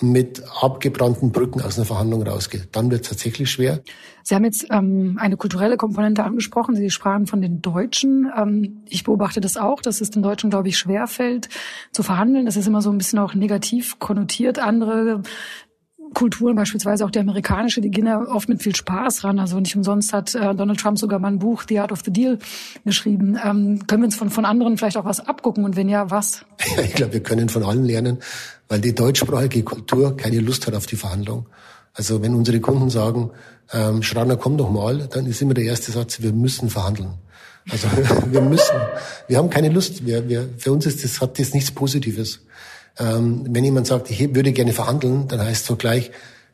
mit 0.00 0.42
abgebrannten 0.60 1.32
Brücken 1.32 1.60
aus 1.60 1.76
einer 1.76 1.86
Verhandlung 1.86 2.22
rausgeht. 2.22 2.68
Dann 2.72 2.90
wird 2.90 3.02
es 3.02 3.08
tatsächlich 3.08 3.50
schwer. 3.50 3.80
Sie 4.22 4.34
haben 4.34 4.44
jetzt 4.44 4.66
ähm, 4.70 5.18
eine 5.20 5.36
kulturelle 5.36 5.76
Komponente 5.76 6.24
angesprochen. 6.24 6.74
Sie 6.74 6.90
sprachen 6.90 7.26
von 7.26 7.42
den 7.42 7.60
Deutschen. 7.60 8.30
Ähm, 8.36 8.82
ich 8.88 9.04
beobachte 9.04 9.40
das 9.40 9.56
auch, 9.56 9.82
dass 9.82 10.00
es 10.00 10.10
den 10.10 10.22
Deutschen, 10.22 10.48
glaube 10.48 10.68
ich, 10.68 10.78
schwerfällt 10.78 11.50
zu 11.92 12.02
verhandeln. 12.02 12.46
Das 12.46 12.56
ist 12.56 12.66
immer 12.66 12.80
so 12.80 12.90
ein 12.90 12.98
bisschen 12.98 13.18
auch 13.18 13.34
negativ 13.34 13.98
konnotiert. 13.98 14.58
Andere 14.58 15.22
Kulturen, 16.14 16.56
beispielsweise 16.56 17.04
auch 17.04 17.10
die 17.10 17.18
amerikanische, 17.18 17.80
die 17.80 17.90
gehen 17.90 18.06
ja 18.06 18.20
oft 18.20 18.48
mit 18.48 18.62
viel 18.62 18.74
Spaß 18.74 19.24
ran. 19.24 19.38
Also 19.38 19.60
nicht 19.60 19.76
umsonst 19.76 20.12
hat 20.12 20.34
äh, 20.34 20.54
Donald 20.54 20.80
Trump 20.80 20.98
sogar 20.98 21.18
mal 21.18 21.28
ein 21.28 21.38
Buch, 21.38 21.64
The 21.68 21.80
Art 21.80 21.92
of 21.92 22.02
the 22.04 22.12
Deal, 22.12 22.38
geschrieben. 22.84 23.38
Ähm, 23.44 23.86
können 23.86 24.02
wir 24.02 24.06
uns 24.06 24.16
von, 24.16 24.30
von 24.30 24.44
anderen 24.44 24.78
vielleicht 24.78 24.96
auch 24.96 25.04
was 25.04 25.20
abgucken 25.20 25.64
und 25.64 25.76
wenn 25.76 25.88
ja, 25.88 26.10
was? 26.10 26.44
Ich 26.84 26.94
glaube, 26.94 27.14
wir 27.14 27.22
können 27.22 27.48
von 27.48 27.62
allen 27.62 27.84
lernen, 27.84 28.18
weil 28.68 28.80
die 28.80 28.94
deutschsprachige 28.94 29.62
Kultur 29.62 30.16
keine 30.16 30.40
Lust 30.40 30.66
hat 30.66 30.74
auf 30.74 30.86
die 30.86 30.96
Verhandlung. 30.96 31.46
Also 31.92 32.22
wenn 32.22 32.34
unsere 32.34 32.60
Kunden 32.60 32.90
sagen, 32.90 33.30
ähm, 33.72 34.02
Schraner, 34.02 34.36
komm 34.36 34.56
doch 34.56 34.70
mal, 34.70 35.08
dann 35.08 35.26
ist 35.26 35.42
immer 35.42 35.54
der 35.54 35.64
erste 35.64 35.92
Satz, 35.92 36.22
wir 36.22 36.32
müssen 36.32 36.70
verhandeln. 36.70 37.14
Also 37.70 37.88
wir 38.30 38.40
müssen, 38.40 38.76
wir 39.28 39.38
haben 39.38 39.50
keine 39.50 39.68
Lust. 39.68 40.04
Wir, 40.04 40.28
wir, 40.28 40.48
für 40.58 40.72
uns 40.72 40.86
ist 40.86 41.04
das, 41.04 41.20
hat 41.20 41.38
das 41.38 41.54
nichts 41.54 41.70
Positives. 41.70 42.40
Ähm, 42.98 43.44
wenn 43.48 43.64
jemand 43.64 43.86
sagt, 43.86 44.10
ich 44.10 44.34
würde 44.34 44.52
gerne 44.52 44.72
verhandeln, 44.72 45.28
dann 45.28 45.40
heißt 45.40 45.62
es 45.62 45.66
so 45.66 45.76
gleich, 45.76 46.10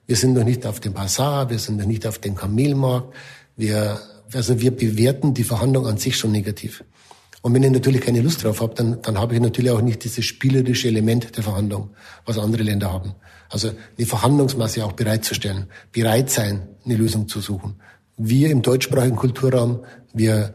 wir 0.06 0.16
sind 0.16 0.32
noch 0.32 0.44
nicht 0.44 0.66
auf 0.66 0.80
dem 0.80 0.92
Bazar, 0.92 1.50
wir 1.50 1.58
sind 1.58 1.76
noch 1.78 1.86
nicht 1.86 2.06
auf 2.06 2.18
dem 2.18 2.34
Kamelmarkt. 2.34 3.14
Wir, 3.56 4.00
also 4.32 4.60
wir 4.60 4.74
bewerten 4.74 5.34
die 5.34 5.44
Verhandlung 5.44 5.86
an 5.86 5.98
sich 5.98 6.16
schon 6.16 6.32
negativ. 6.32 6.82
Und 7.42 7.54
wenn 7.54 7.62
ich 7.62 7.70
natürlich 7.70 8.02
keine 8.02 8.20
Lust 8.20 8.44
drauf 8.44 8.60
habe, 8.60 8.74
dann, 8.74 9.00
dann 9.02 9.18
habe 9.18 9.34
ich 9.34 9.40
natürlich 9.40 9.70
auch 9.70 9.80
nicht 9.80 10.04
dieses 10.04 10.24
spielerische 10.24 10.88
Element 10.88 11.36
der 11.36 11.44
Verhandlung, 11.44 11.90
was 12.26 12.38
andere 12.38 12.62
Länder 12.62 12.92
haben. 12.92 13.14
Also 13.48 13.70
eine 13.96 14.06
Verhandlungsmasse 14.06 14.84
auch 14.84 14.92
bereitzustellen, 14.92 15.66
bereit 15.92 16.30
sein, 16.30 16.68
eine 16.84 16.96
Lösung 16.96 17.28
zu 17.28 17.40
suchen. 17.40 17.80
Wir 18.16 18.50
im 18.50 18.62
deutschsprachigen 18.62 19.16
Kulturraum, 19.16 19.84
wir, 20.12 20.54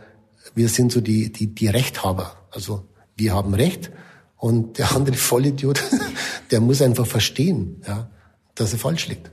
wir 0.53 0.69
sind 0.69 0.91
so 0.91 1.01
die, 1.01 1.31
die, 1.31 1.47
die 1.47 1.67
Rechthaber. 1.67 2.35
Also 2.51 2.85
wir 3.15 3.33
haben 3.33 3.53
Recht 3.53 3.91
und 4.37 4.77
der 4.77 4.95
andere 4.95 5.15
Vollidiot, 5.15 5.81
der 6.51 6.61
muss 6.61 6.81
einfach 6.81 7.05
verstehen, 7.05 7.81
ja, 7.87 8.07
dass 8.55 8.73
er 8.73 8.79
falsch 8.79 9.07
liegt. 9.07 9.31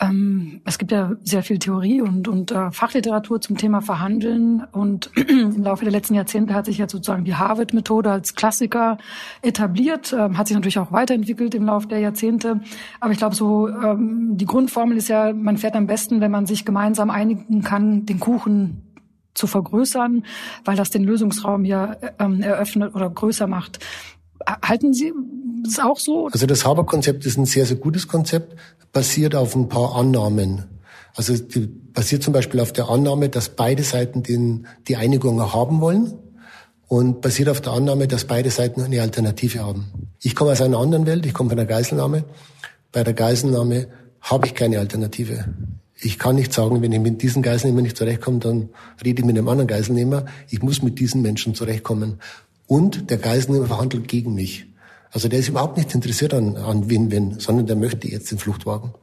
Ähm, 0.00 0.60
es 0.64 0.78
gibt 0.78 0.90
ja 0.90 1.12
sehr 1.22 1.42
viel 1.42 1.58
Theorie 1.58 2.00
und, 2.00 2.26
und 2.26 2.50
äh, 2.50 2.70
Fachliteratur 2.72 3.40
zum 3.40 3.56
Thema 3.56 3.80
Verhandeln. 3.80 4.64
Und 4.72 5.10
im 5.28 5.62
Laufe 5.62 5.84
der 5.84 5.92
letzten 5.92 6.14
Jahrzehnte 6.14 6.54
hat 6.54 6.66
sich 6.66 6.78
ja 6.78 6.88
sozusagen 6.88 7.24
die 7.24 7.36
Harvard-Methode 7.36 8.10
als 8.10 8.34
Klassiker 8.34 8.98
etabliert, 9.42 10.12
ähm, 10.12 10.36
hat 10.36 10.48
sich 10.48 10.56
natürlich 10.56 10.78
auch 10.78 10.90
weiterentwickelt 10.90 11.54
im 11.54 11.66
Laufe 11.66 11.86
der 11.86 12.00
Jahrzehnte. 12.00 12.60
Aber 13.00 13.12
ich 13.12 13.18
glaube, 13.18 13.36
so 13.36 13.68
ähm, 13.68 14.36
die 14.36 14.46
Grundformel 14.46 14.96
ist 14.96 15.08
ja, 15.08 15.32
man 15.32 15.58
fährt 15.58 15.76
am 15.76 15.86
besten, 15.86 16.20
wenn 16.20 16.30
man 16.30 16.46
sich 16.46 16.64
gemeinsam 16.64 17.10
einigen 17.10 17.62
kann, 17.62 18.04
den 18.04 18.18
Kuchen 18.18 18.82
zu 19.34 19.46
vergrößern, 19.46 20.24
weil 20.64 20.76
das 20.76 20.90
den 20.90 21.04
Lösungsraum 21.04 21.64
ja 21.64 21.96
ähm, 22.18 22.40
eröffnet 22.40 22.94
oder 22.94 23.10
größer 23.10 23.46
macht. 23.46 23.80
Halten 24.62 24.94
Sie 24.94 25.12
das 25.64 25.78
auch 25.78 25.98
so? 25.98 26.28
Also 26.32 26.46
das 26.46 26.64
Haber-Konzept 26.64 27.26
ist 27.26 27.38
ein 27.38 27.46
sehr, 27.46 27.66
sehr 27.66 27.76
gutes 27.76 28.08
Konzept, 28.08 28.56
basiert 28.92 29.34
auf 29.34 29.54
ein 29.54 29.68
paar 29.68 29.96
Annahmen. 29.96 30.64
Also 31.14 31.36
die 31.36 31.60
basiert 31.66 32.22
zum 32.22 32.32
Beispiel 32.32 32.60
auf 32.60 32.72
der 32.72 32.88
Annahme, 32.88 33.28
dass 33.28 33.50
beide 33.50 33.82
Seiten 33.82 34.22
den, 34.22 34.66
die 34.88 34.96
Einigung 34.96 35.40
haben 35.52 35.80
wollen 35.80 36.14
und 36.88 37.20
basiert 37.20 37.48
auf 37.48 37.60
der 37.60 37.72
Annahme, 37.72 38.08
dass 38.08 38.24
beide 38.24 38.50
Seiten 38.50 38.82
eine 38.82 39.00
Alternative 39.00 39.60
haben. 39.60 39.92
Ich 40.20 40.34
komme 40.34 40.52
aus 40.52 40.60
einer 40.60 40.78
anderen 40.78 41.06
Welt, 41.06 41.24
ich 41.24 41.34
komme 41.34 41.50
von 41.50 41.56
der 41.56 41.66
Geiselnahme. 41.66 42.24
Bei 42.92 43.04
der 43.04 43.14
Geiselnahme 43.14 43.88
habe 44.20 44.46
ich 44.46 44.54
keine 44.54 44.78
Alternative. 44.78 45.44
Ich 46.00 46.18
kann 46.18 46.34
nicht 46.34 46.52
sagen, 46.52 46.82
wenn 46.82 46.92
ich 46.92 47.00
mit 47.00 47.22
diesen 47.22 47.42
Geiselnehmer 47.42 47.82
nicht 47.82 47.96
zurechtkomme, 47.96 48.40
dann 48.40 48.68
rede 49.04 49.20
ich 49.20 49.26
mit 49.26 49.38
einem 49.38 49.48
anderen 49.48 49.68
Geiselnehmer. 49.68 50.26
Ich 50.50 50.62
muss 50.62 50.82
mit 50.82 50.98
diesen 50.98 51.22
Menschen 51.22 51.54
zurechtkommen. 51.54 52.18
Und 52.66 53.10
der 53.10 53.18
Geiselnehmer 53.18 53.66
verhandelt 53.66 54.08
gegen 54.08 54.34
mich. 54.34 54.66
Also 55.10 55.28
der 55.28 55.38
ist 55.38 55.48
überhaupt 55.48 55.76
nicht 55.76 55.94
interessiert 55.94 56.34
an, 56.34 56.56
an 56.56 56.90
Win-Win, 56.90 57.38
sondern 57.38 57.66
der 57.66 57.76
möchte 57.76 58.08
jetzt 58.08 58.30
den 58.30 58.38
Fluchtwagen. 58.38 58.94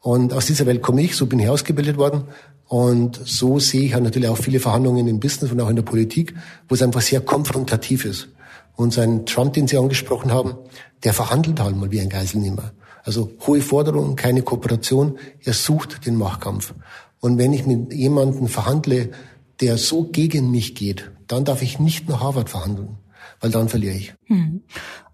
Und 0.00 0.32
aus 0.32 0.46
dieser 0.46 0.66
Welt 0.66 0.82
komme 0.82 1.02
ich, 1.02 1.14
so 1.14 1.26
bin 1.26 1.38
ich 1.38 1.48
ausgebildet 1.48 1.96
worden. 1.96 2.24
Und 2.66 3.20
so 3.24 3.58
sehe 3.58 3.82
ich 3.82 3.94
halt 3.94 4.04
natürlich 4.04 4.28
auch 4.28 4.38
viele 4.38 4.60
Verhandlungen 4.60 5.08
im 5.08 5.20
Business 5.20 5.50
und 5.50 5.60
auch 5.60 5.68
in 5.68 5.76
der 5.76 5.82
Politik, 5.82 6.34
wo 6.68 6.74
es 6.74 6.82
einfach 6.82 7.00
sehr 7.00 7.20
konfrontativ 7.20 8.04
ist. 8.04 8.28
Und 8.76 8.92
sein 8.92 9.26
Trump, 9.26 9.54
den 9.54 9.68
Sie 9.68 9.76
angesprochen 9.76 10.32
haben, 10.32 10.54
der 11.04 11.12
verhandelt 11.12 11.60
halt 11.60 11.76
mal 11.76 11.90
wie 11.90 12.00
ein 12.00 12.08
Geiselnehmer. 12.08 12.72
Also 13.02 13.30
hohe 13.46 13.60
Forderungen, 13.60 14.16
keine 14.16 14.42
Kooperation. 14.42 15.18
Er 15.42 15.52
sucht 15.52 16.06
den 16.06 16.16
Machtkampf. 16.16 16.74
Und 17.20 17.38
wenn 17.38 17.52
ich 17.52 17.66
mit 17.66 17.92
jemandem 17.92 18.46
verhandle, 18.48 19.10
der 19.60 19.76
so 19.76 20.04
gegen 20.04 20.50
mich 20.50 20.74
geht, 20.74 21.10
dann 21.32 21.44
darf 21.44 21.62
ich 21.62 21.78
nicht 21.78 22.08
nach 22.08 22.20
Harvard 22.20 22.50
verhandeln 22.50 22.98
weil 23.40 23.50
dann 23.50 23.68
verliere 23.68 23.94
ich. 23.94 24.14
Hm. 24.26 24.62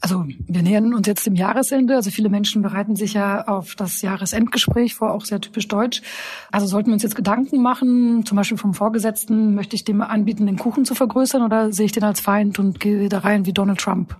Also 0.01 0.25
wir 0.27 0.63
nähern 0.63 0.95
uns 0.95 1.07
jetzt 1.07 1.27
dem 1.27 1.37
Jahresende. 1.37 1.95
Also 1.95 2.11
viele 2.11 2.29
Menschen 2.29 2.61
bereiten 2.61 2.97
sich 2.97 3.15
ja 3.15 3.47
auf 3.47 3.75
das 3.77 4.03
Jahresendgespräch 4.03 4.95
vor, 4.95 5.13
auch 5.13 5.25
sehr 5.25 5.41
typisch 5.41 5.69
deutsch. 5.69 6.03
Also 6.51 6.67
sollten 6.67 6.89
wir 6.89 6.95
uns 6.95 7.05
jetzt 7.05 7.17
Gedanken 7.17 7.63
machen, 7.63 8.25
zum 8.27 8.37
Beispiel 8.37 8.59
vom 8.59 8.75
Vorgesetzten, 8.75 9.55
möchte 9.55 9.77
ich 9.77 9.85
dem 9.85 10.01
anbieten, 10.01 10.47
den 10.47 10.59
Kuchen 10.59 10.85
zu 10.85 10.95
vergrößern 10.95 11.43
oder 11.43 11.73
sehe 11.73 11.87
ich 11.87 11.93
den 11.93 12.05
als 12.05 12.21
Feind 12.21 12.59
und 12.59 12.81
gehe 12.81 13.09
da 13.09 13.21
rein 13.21 13.47
wie 13.47 13.53
Donald 13.53 13.79
Trump? 13.79 14.17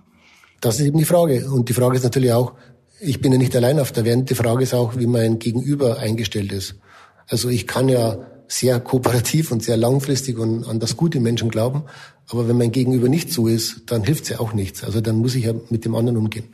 Das 0.61 0.79
ist 0.79 0.87
eben 0.87 0.97
die 0.97 1.05
Frage. 1.05 1.49
Und 1.51 1.69
die 1.69 1.73
Frage 1.73 1.97
ist 1.97 2.03
natürlich 2.03 2.31
auch, 2.31 2.53
ich 2.99 3.21
bin 3.21 3.31
ja 3.31 3.37
nicht 3.37 3.55
allein 3.55 3.79
auf 3.79 3.91
der 3.91 4.05
Welt. 4.05 4.29
Die 4.29 4.35
Frage 4.35 4.63
ist 4.63 4.73
auch, 4.73 4.97
wie 4.97 5.05
mein 5.05 5.37
Gegenüber 5.37 5.99
eingestellt 5.99 6.51
ist. 6.51 6.75
Also 7.27 7.49
ich 7.49 7.67
kann 7.67 7.89
ja 7.89 8.17
sehr 8.47 8.79
kooperativ 8.79 9.51
und 9.51 9.63
sehr 9.63 9.77
langfristig 9.77 10.37
und 10.37 10.67
an 10.67 10.79
das 10.79 10.97
gute 10.97 11.19
Menschen 11.19 11.49
glauben. 11.49 11.83
Aber 12.27 12.47
wenn 12.47 12.57
mein 12.57 12.71
Gegenüber 12.71 13.09
nicht 13.09 13.31
so 13.31 13.47
ist, 13.47 13.83
dann 13.87 14.03
hilft 14.03 14.23
es 14.23 14.29
ja 14.29 14.39
auch 14.39 14.53
nichts. 14.53 14.83
Also 14.83 15.01
dann 15.01 15.17
muss 15.17 15.35
ich 15.35 15.45
ja 15.45 15.53
mit 15.69 15.85
dem 15.85 15.95
anderen 15.95 16.17
umgehen. 16.17 16.45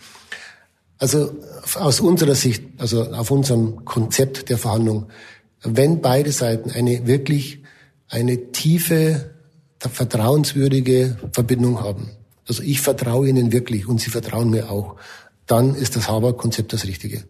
Also 0.97 1.31
aus 1.75 1.99
unserer 1.99 2.35
Sicht, 2.35 2.63
also 2.77 3.03
auf 3.11 3.31
unserem 3.31 3.83
Konzept 3.83 4.49
der 4.49 4.57
Verhandlung, 4.57 5.07
wenn 5.63 6.01
beide 6.01 6.31
Seiten 6.31 6.71
eine 6.71 7.07
wirklich 7.07 7.63
eine 8.07 8.51
tiefe, 8.51 9.31
vertrauenswürdige 9.79 11.17
Verbindung 11.31 11.81
haben, 11.81 12.11
also 12.47 12.63
ich 12.63 12.81
vertraue 12.81 13.27
ihnen 13.27 13.51
wirklich 13.51 13.87
und 13.87 13.99
sie 13.99 14.09
vertrauen 14.09 14.49
mir 14.49 14.69
auch, 14.69 14.95
dann 15.45 15.75
ist 15.75 15.95
das 15.95 16.07
Haber-Konzept 16.07 16.73
das 16.73 16.85
Richtige. 16.85 17.23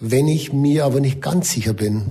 Wenn 0.00 0.28
ich 0.28 0.52
mir 0.52 0.84
aber 0.84 1.00
nicht 1.00 1.20
ganz 1.20 1.50
sicher 1.50 1.72
bin, 1.72 2.02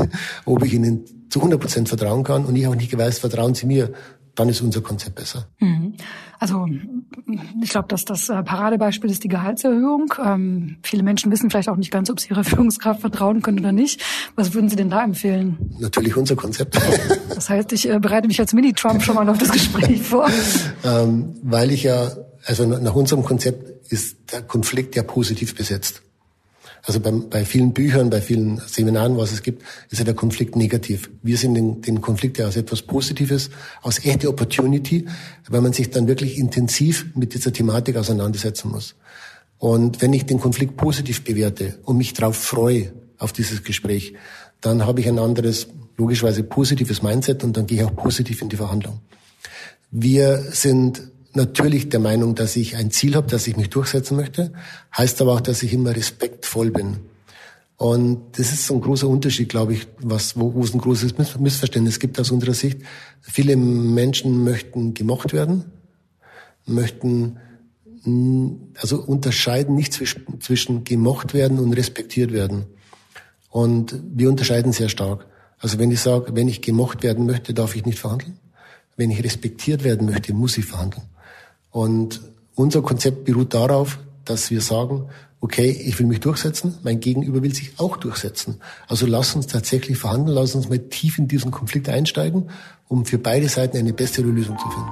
ob 0.44 0.64
ich 0.64 0.74
ihnen 0.74 1.04
zu 1.28 1.40
100 1.40 1.60
Prozent 1.60 1.88
vertrauen 1.88 2.24
kann 2.24 2.44
und 2.44 2.56
ich 2.56 2.66
auch 2.66 2.74
nicht 2.74 2.96
weiß, 2.96 3.18
vertrauen 3.18 3.54
sie 3.54 3.66
mir, 3.66 3.92
dann 4.36 4.48
ist 4.48 4.60
unser 4.60 4.82
Konzept 4.82 5.16
besser. 5.16 5.48
Mhm. 5.58 5.94
Also 6.38 6.66
ich 7.62 7.70
glaube, 7.70 7.88
dass 7.88 8.04
das 8.04 8.28
äh, 8.28 8.42
Paradebeispiel 8.42 9.10
ist 9.10 9.24
die 9.24 9.28
Gehaltserhöhung. 9.28 10.12
Ähm, 10.22 10.76
viele 10.82 11.02
Menschen 11.02 11.32
wissen 11.32 11.50
vielleicht 11.50 11.70
auch 11.70 11.76
nicht 11.76 11.90
ganz, 11.90 12.10
ob 12.10 12.20
sie 12.20 12.28
ihrer 12.28 12.44
Führungskraft 12.44 13.00
vertrauen 13.00 13.42
können 13.42 13.58
oder 13.58 13.72
nicht. 13.72 14.02
Was 14.34 14.52
würden 14.52 14.68
Sie 14.68 14.76
denn 14.76 14.90
da 14.90 15.02
empfehlen? 15.02 15.74
Natürlich 15.78 16.16
unser 16.16 16.36
Konzept. 16.36 16.78
Das 17.36 17.50
heißt, 17.50 17.70
ich 17.74 17.88
äh, 17.88 17.98
bereite 17.98 18.28
mich 18.28 18.40
als 18.40 18.54
Mini-Trump 18.54 19.02
schon 19.02 19.14
mal 19.14 19.28
auf 19.28 19.36
das 19.36 19.52
Gespräch 19.52 20.00
vor. 20.00 20.26
Ähm, 20.84 21.34
weil 21.42 21.70
ich 21.70 21.82
ja, 21.82 22.10
also 22.46 22.64
nach 22.64 22.94
unserem 22.94 23.22
Konzept 23.22 23.92
ist 23.92 24.32
der 24.32 24.40
Konflikt 24.40 24.96
ja 24.96 25.02
positiv 25.02 25.54
besetzt. 25.54 26.02
Also 26.86 27.00
bei, 27.00 27.10
bei 27.10 27.44
vielen 27.44 27.72
Büchern, 27.72 28.10
bei 28.10 28.20
vielen 28.20 28.62
Seminaren, 28.64 29.16
was 29.16 29.32
es 29.32 29.42
gibt, 29.42 29.64
ist 29.90 29.98
ja 29.98 30.04
der 30.04 30.14
Konflikt 30.14 30.54
negativ. 30.54 31.10
Wir 31.20 31.36
sehen 31.36 31.54
den, 31.54 31.82
den 31.82 32.00
Konflikt 32.00 32.38
ja 32.38 32.46
als 32.46 32.56
etwas 32.56 32.82
Positives, 32.82 33.50
als 33.82 34.04
echte 34.04 34.28
Opportunity, 34.28 35.04
weil 35.48 35.62
man 35.62 35.72
sich 35.72 35.90
dann 35.90 36.06
wirklich 36.06 36.38
intensiv 36.38 37.06
mit 37.16 37.34
dieser 37.34 37.52
Thematik 37.52 37.96
auseinandersetzen 37.96 38.70
muss. 38.70 38.94
Und 39.58 40.00
wenn 40.00 40.12
ich 40.12 40.26
den 40.26 40.38
Konflikt 40.38 40.76
positiv 40.76 41.24
bewerte 41.24 41.76
und 41.82 41.96
mich 41.96 42.14
darauf 42.14 42.36
freue, 42.36 42.92
auf 43.18 43.32
dieses 43.32 43.64
Gespräch, 43.64 44.14
dann 44.60 44.86
habe 44.86 45.00
ich 45.00 45.08
ein 45.08 45.18
anderes, 45.18 45.66
logischerweise 45.96 46.44
positives 46.44 47.02
Mindset 47.02 47.42
und 47.42 47.56
dann 47.56 47.66
gehe 47.66 47.78
ich 47.78 47.84
auch 47.84 47.96
positiv 47.96 48.42
in 48.42 48.48
die 48.48 48.56
Verhandlung. 48.56 49.00
Wir 49.90 50.38
sind 50.52 51.10
natürlich 51.36 51.88
der 51.88 52.00
Meinung, 52.00 52.34
dass 52.34 52.56
ich 52.56 52.76
ein 52.76 52.90
Ziel 52.90 53.14
habe, 53.14 53.28
dass 53.28 53.46
ich 53.46 53.56
mich 53.56 53.70
durchsetzen 53.70 54.16
möchte, 54.16 54.52
heißt 54.96 55.20
aber 55.20 55.34
auch, 55.34 55.40
dass 55.40 55.62
ich 55.62 55.72
immer 55.72 55.94
respektvoll 55.94 56.70
bin. 56.70 56.98
Und 57.76 58.38
das 58.38 58.52
ist 58.52 58.66
so 58.66 58.74
ein 58.74 58.80
großer 58.80 59.06
Unterschied, 59.06 59.50
glaube 59.50 59.74
ich, 59.74 59.86
was, 60.00 60.38
wo, 60.38 60.54
wo 60.54 60.62
es 60.62 60.72
ein 60.72 60.80
großes 60.80 61.14
Missverständnis 61.38 62.00
gibt 62.00 62.18
aus 62.18 62.30
unserer 62.30 62.54
Sicht. 62.54 62.80
Viele 63.20 63.54
Menschen 63.56 64.44
möchten 64.44 64.94
gemocht 64.94 65.32
werden, 65.32 65.64
möchten 66.64 67.38
also 68.80 69.02
unterscheiden 69.02 69.74
nicht 69.74 69.92
zwischen, 69.92 70.40
zwischen 70.40 70.84
gemocht 70.84 71.34
werden 71.34 71.58
und 71.58 71.72
respektiert 71.72 72.32
werden. 72.32 72.66
Und 73.50 74.00
wir 74.14 74.28
unterscheiden 74.28 74.72
sehr 74.72 74.88
stark. 74.88 75.26
Also 75.58 75.78
wenn 75.78 75.90
ich 75.90 76.00
sage, 76.00 76.34
wenn 76.34 76.46
ich 76.46 76.62
gemocht 76.62 77.02
werden 77.02 77.26
möchte, 77.26 77.52
darf 77.52 77.74
ich 77.74 77.84
nicht 77.84 77.98
verhandeln. 77.98 78.38
Wenn 78.96 79.10
ich 79.10 79.24
respektiert 79.24 79.82
werden 79.82 80.06
möchte, 80.06 80.32
muss 80.32 80.56
ich 80.56 80.66
verhandeln. 80.66 81.02
Und 81.76 82.22
unser 82.54 82.80
Konzept 82.80 83.26
beruht 83.26 83.52
darauf, 83.52 83.98
dass 84.24 84.50
wir 84.50 84.62
sagen, 84.62 85.10
okay, 85.42 85.68
ich 85.68 85.98
will 85.98 86.06
mich 86.06 86.20
durchsetzen, 86.20 86.78
mein 86.82 87.00
Gegenüber 87.00 87.42
will 87.42 87.54
sich 87.54 87.72
auch 87.76 87.98
durchsetzen. 87.98 88.62
Also 88.88 89.04
lass 89.04 89.36
uns 89.36 89.46
tatsächlich 89.46 89.98
verhandeln, 89.98 90.34
lass 90.34 90.54
uns 90.54 90.70
mal 90.70 90.78
tief 90.78 91.18
in 91.18 91.28
diesen 91.28 91.50
Konflikt 91.50 91.90
einsteigen, 91.90 92.48
um 92.88 93.04
für 93.04 93.18
beide 93.18 93.50
Seiten 93.50 93.76
eine 93.76 93.92
bessere 93.92 94.28
Lösung 94.28 94.56
zu 94.58 94.70
finden. 94.70 94.88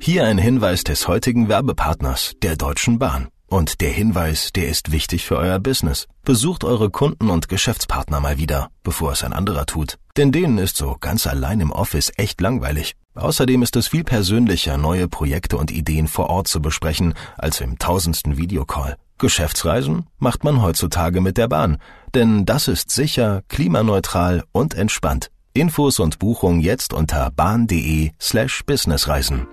Hier 0.00 0.24
ein 0.24 0.38
Hinweis 0.38 0.82
des 0.82 1.06
heutigen 1.06 1.50
Werbepartners, 1.50 2.36
der 2.42 2.56
Deutschen 2.56 2.98
Bahn. 2.98 3.28
Und 3.48 3.82
der 3.82 3.90
Hinweis, 3.90 4.50
der 4.54 4.70
ist 4.70 4.92
wichtig 4.92 5.26
für 5.26 5.36
euer 5.36 5.58
Business. 5.58 6.06
Besucht 6.24 6.64
eure 6.64 6.88
Kunden 6.88 7.28
und 7.28 7.50
Geschäftspartner 7.50 8.20
mal 8.20 8.38
wieder, 8.38 8.70
bevor 8.82 9.12
es 9.12 9.24
ein 9.24 9.34
anderer 9.34 9.66
tut. 9.66 9.98
Denn 10.16 10.32
denen 10.32 10.56
ist 10.56 10.78
so 10.78 10.96
ganz 10.98 11.26
allein 11.26 11.60
im 11.60 11.70
Office 11.70 12.10
echt 12.16 12.40
langweilig. 12.40 12.94
Außerdem 13.14 13.62
ist 13.62 13.76
es 13.76 13.88
viel 13.88 14.04
persönlicher, 14.04 14.76
neue 14.76 15.08
Projekte 15.08 15.56
und 15.56 15.70
Ideen 15.70 16.06
vor 16.06 16.30
Ort 16.30 16.48
zu 16.48 16.62
besprechen, 16.62 17.14
als 17.36 17.60
im 17.60 17.78
tausendsten 17.78 18.36
Videocall. 18.36 18.96
Geschäftsreisen 19.18 20.06
macht 20.18 20.44
man 20.44 20.62
heutzutage 20.62 21.20
mit 21.20 21.36
der 21.36 21.48
Bahn, 21.48 21.78
denn 22.14 22.46
das 22.46 22.68
ist 22.68 22.90
sicher, 22.90 23.42
klimaneutral 23.48 24.44
und 24.52 24.74
entspannt. 24.74 25.30
Infos 25.52 25.98
und 25.98 26.18
Buchung 26.18 26.60
jetzt 26.60 26.94
unter 26.94 27.30
bahn.de 27.30 28.12
slash 28.20 28.62
businessreisen. 28.64 29.46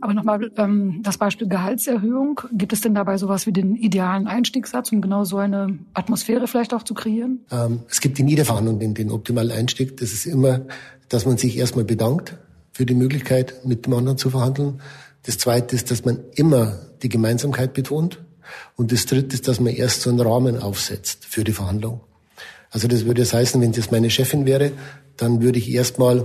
Aber 0.00 0.14
nochmal 0.14 0.50
ähm, 0.56 1.00
das 1.02 1.18
Beispiel 1.18 1.48
Gehaltserhöhung. 1.48 2.40
Gibt 2.52 2.72
es 2.72 2.80
denn 2.80 2.94
dabei 2.94 3.16
sowas 3.18 3.46
wie 3.46 3.52
den 3.52 3.74
idealen 3.74 4.26
Einstiegssatz, 4.26 4.92
um 4.92 5.00
genau 5.00 5.24
so 5.24 5.38
eine 5.38 5.78
Atmosphäre 5.94 6.46
vielleicht 6.46 6.72
auch 6.72 6.82
zu 6.82 6.94
kreieren? 6.94 7.40
Ähm, 7.50 7.80
es 7.88 8.00
gibt 8.00 8.18
in 8.18 8.28
jeder 8.28 8.44
Verhandlung 8.44 8.78
den, 8.78 8.94
den 8.94 9.10
optimalen 9.10 9.50
Einstieg. 9.50 9.96
Das 9.96 10.12
ist 10.12 10.26
immer, 10.26 10.60
dass 11.08 11.26
man 11.26 11.36
sich 11.36 11.58
erstmal 11.58 11.84
bedankt 11.84 12.36
für 12.72 12.86
die 12.86 12.94
Möglichkeit, 12.94 13.64
mit 13.64 13.86
dem 13.86 13.94
anderen 13.94 14.18
zu 14.18 14.30
verhandeln. 14.30 14.80
Das 15.24 15.38
zweite 15.38 15.74
ist, 15.74 15.90
dass 15.90 16.04
man 16.04 16.20
immer 16.34 16.78
die 17.02 17.08
Gemeinsamkeit 17.08 17.72
betont. 17.72 18.22
Und 18.76 18.92
das 18.92 19.06
dritte 19.06 19.34
ist, 19.34 19.48
dass 19.48 19.60
man 19.60 19.72
erst 19.72 20.02
so 20.02 20.10
einen 20.10 20.20
Rahmen 20.20 20.58
aufsetzt 20.58 21.24
für 21.24 21.44
die 21.44 21.52
Verhandlung. 21.52 22.00
Also 22.70 22.86
das 22.88 23.04
würde 23.04 23.22
es 23.22 23.32
heißen, 23.32 23.60
wenn 23.60 23.72
das 23.72 23.90
meine 23.90 24.10
Chefin 24.10 24.46
wäre, 24.46 24.72
dann 25.16 25.42
würde 25.42 25.58
ich 25.58 25.70
erstmal, 25.72 26.24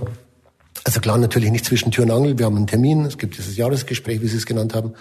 also 0.83 0.99
klar 0.99 1.17
natürlich 1.17 1.51
nicht 1.51 1.65
zwischen 1.65 1.91
Tür 1.91 2.05
und 2.05 2.11
Angel, 2.11 2.37
wir 2.37 2.45
haben 2.45 2.57
einen 2.57 2.67
Termin, 2.67 3.05
es 3.05 3.17
gibt 3.17 3.37
dieses 3.37 3.55
Jahresgespräch, 3.55 4.21
wie 4.21 4.27
Sie 4.27 4.37
es 4.37 4.45
genannt 4.45 4.73
haben. 4.73 4.93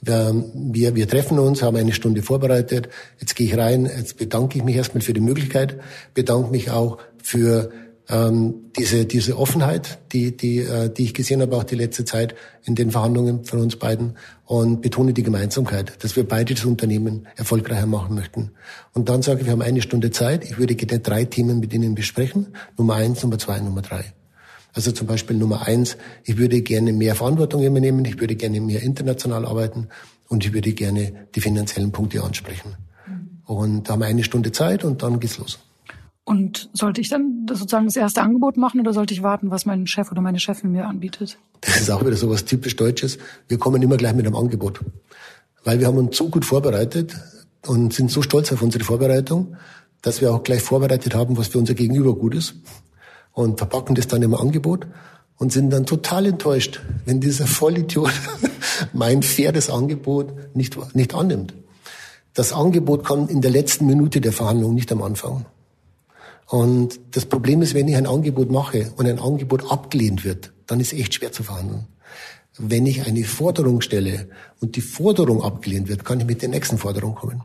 Wir, 0.00 0.44
wir, 0.54 0.94
wir 0.94 1.08
treffen 1.08 1.38
uns, 1.38 1.62
haben 1.62 1.76
eine 1.76 1.92
Stunde 1.92 2.22
vorbereitet. 2.22 2.88
Jetzt 3.18 3.34
gehe 3.34 3.48
ich 3.48 3.56
rein, 3.56 3.86
jetzt 3.86 4.16
bedanke 4.16 4.58
ich 4.58 4.64
mich 4.64 4.76
erstmal 4.76 5.02
für 5.02 5.12
die 5.12 5.20
Möglichkeit, 5.20 5.80
bedanke 6.14 6.50
mich 6.50 6.70
auch 6.70 6.98
für 7.22 7.72
ähm, 8.08 8.70
diese, 8.76 9.04
diese 9.04 9.36
Offenheit, 9.36 9.98
die, 10.12 10.36
die, 10.36 10.58
äh, 10.58 10.88
die 10.88 11.04
ich 11.04 11.14
gesehen 11.14 11.42
habe, 11.42 11.56
auch 11.56 11.64
die 11.64 11.74
letzte 11.74 12.04
Zeit 12.04 12.34
in 12.64 12.74
den 12.74 12.90
Verhandlungen 12.90 13.44
von 13.44 13.60
uns 13.60 13.76
beiden 13.76 14.16
und 14.46 14.80
betone 14.80 15.12
die 15.12 15.22
Gemeinsamkeit, 15.22 16.02
dass 16.02 16.16
wir 16.16 16.26
beide 16.26 16.54
das 16.54 16.64
Unternehmen 16.64 17.26
erfolgreicher 17.36 17.86
machen 17.86 18.14
möchten. 18.14 18.52
Und 18.94 19.08
dann 19.08 19.22
sage 19.22 19.40
ich, 19.40 19.46
wir 19.46 19.52
haben 19.52 19.62
eine 19.62 19.82
Stunde 19.82 20.10
Zeit. 20.10 20.44
Ich 20.44 20.58
würde 20.58 20.74
gerne 20.74 21.00
drei 21.00 21.24
Themen 21.24 21.60
mit 21.60 21.72
Ihnen 21.74 21.94
besprechen. 21.94 22.48
Nummer 22.76 22.94
eins, 22.94 23.22
Nummer 23.22 23.38
zwei, 23.38 23.58
Nummer 23.60 23.82
drei. 23.82 24.14
Also 24.72 24.92
zum 24.92 25.06
Beispiel 25.06 25.36
Nummer 25.36 25.66
eins, 25.66 25.96
ich 26.24 26.36
würde 26.36 26.62
gerne 26.62 26.92
mehr 26.92 27.14
Verantwortung 27.14 27.62
übernehmen, 27.64 28.04
ich 28.04 28.20
würde 28.20 28.36
gerne 28.36 28.60
mehr 28.60 28.82
international 28.82 29.44
arbeiten 29.44 29.88
und 30.28 30.44
ich 30.44 30.52
würde 30.52 30.72
gerne 30.72 31.26
die 31.34 31.40
finanziellen 31.40 31.90
Punkte 31.90 32.22
ansprechen. 32.22 32.76
Und 33.44 33.88
da 33.88 33.94
haben 33.94 34.00
wir 34.00 34.06
eine 34.06 34.24
Stunde 34.24 34.52
Zeit 34.52 34.84
und 34.84 35.02
dann 35.02 35.20
geht's 35.20 35.38
los. 35.38 35.58
Und 36.24 36.68
sollte 36.74 37.00
ich 37.00 37.08
dann 37.08 37.46
sozusagen 37.48 37.86
das 37.86 37.96
erste 37.96 38.20
Angebot 38.20 38.58
machen 38.58 38.80
oder 38.80 38.92
sollte 38.92 39.14
ich 39.14 39.22
warten, 39.22 39.50
was 39.50 39.64
mein 39.64 39.86
Chef 39.86 40.12
oder 40.12 40.20
meine 40.20 40.38
Chefin 40.38 40.72
mir 40.72 40.86
anbietet? 40.86 41.38
Das 41.62 41.80
ist 41.80 41.90
auch 41.90 42.04
wieder 42.04 42.16
so 42.16 42.28
was 42.28 42.44
typisch 42.44 42.76
Deutsches. 42.76 43.16
Wir 43.48 43.58
kommen 43.58 43.80
immer 43.80 43.96
gleich 43.96 44.14
mit 44.14 44.26
einem 44.26 44.36
Angebot. 44.36 44.80
Weil 45.64 45.80
wir 45.80 45.86
haben 45.86 45.96
uns 45.96 46.18
so 46.18 46.28
gut 46.28 46.44
vorbereitet 46.44 47.16
und 47.66 47.94
sind 47.94 48.10
so 48.10 48.20
stolz 48.20 48.52
auf 48.52 48.60
unsere 48.60 48.84
Vorbereitung, 48.84 49.56
dass 50.02 50.20
wir 50.20 50.30
auch 50.32 50.42
gleich 50.42 50.60
vorbereitet 50.60 51.14
haben, 51.14 51.38
was 51.38 51.48
für 51.48 51.58
unser 51.58 51.72
Gegenüber 51.72 52.14
gut 52.14 52.34
ist. 52.34 52.56
Und 53.32 53.58
verpacken 53.58 53.94
das 53.94 54.08
dann 54.08 54.22
im 54.22 54.34
Angebot 54.34 54.86
und 55.38 55.52
sind 55.52 55.70
dann 55.70 55.86
total 55.86 56.26
enttäuscht, 56.26 56.80
wenn 57.04 57.20
dieser 57.20 57.46
Vollidiot 57.46 58.10
mein 58.92 59.22
faires 59.22 59.70
Angebot 59.70 60.56
nicht, 60.56 60.76
nicht 60.94 61.14
annimmt. 61.14 61.54
Das 62.34 62.52
Angebot 62.52 63.04
kommt 63.04 63.30
in 63.30 63.40
der 63.40 63.50
letzten 63.50 63.86
Minute 63.86 64.20
der 64.20 64.32
Verhandlung, 64.32 64.74
nicht 64.74 64.92
am 64.92 65.02
Anfang. 65.02 65.46
Und 66.46 66.98
das 67.12 67.26
Problem 67.26 67.62
ist, 67.62 67.74
wenn 67.74 67.88
ich 67.88 67.96
ein 67.96 68.06
Angebot 68.06 68.50
mache 68.50 68.92
und 68.96 69.06
ein 69.06 69.18
Angebot 69.18 69.70
abgelehnt 69.70 70.24
wird, 70.24 70.52
dann 70.66 70.80
ist 70.80 70.92
es 70.92 70.98
echt 70.98 71.14
schwer 71.14 71.32
zu 71.32 71.42
verhandeln. 71.42 71.86
Wenn 72.56 72.86
ich 72.86 73.06
eine 73.06 73.24
Forderung 73.24 73.80
stelle 73.82 74.28
und 74.60 74.74
die 74.74 74.80
Forderung 74.80 75.42
abgelehnt 75.42 75.88
wird, 75.88 76.04
kann 76.04 76.20
ich 76.20 76.26
mit 76.26 76.42
der 76.42 76.48
nächsten 76.48 76.78
Forderung 76.78 77.14
kommen. 77.14 77.42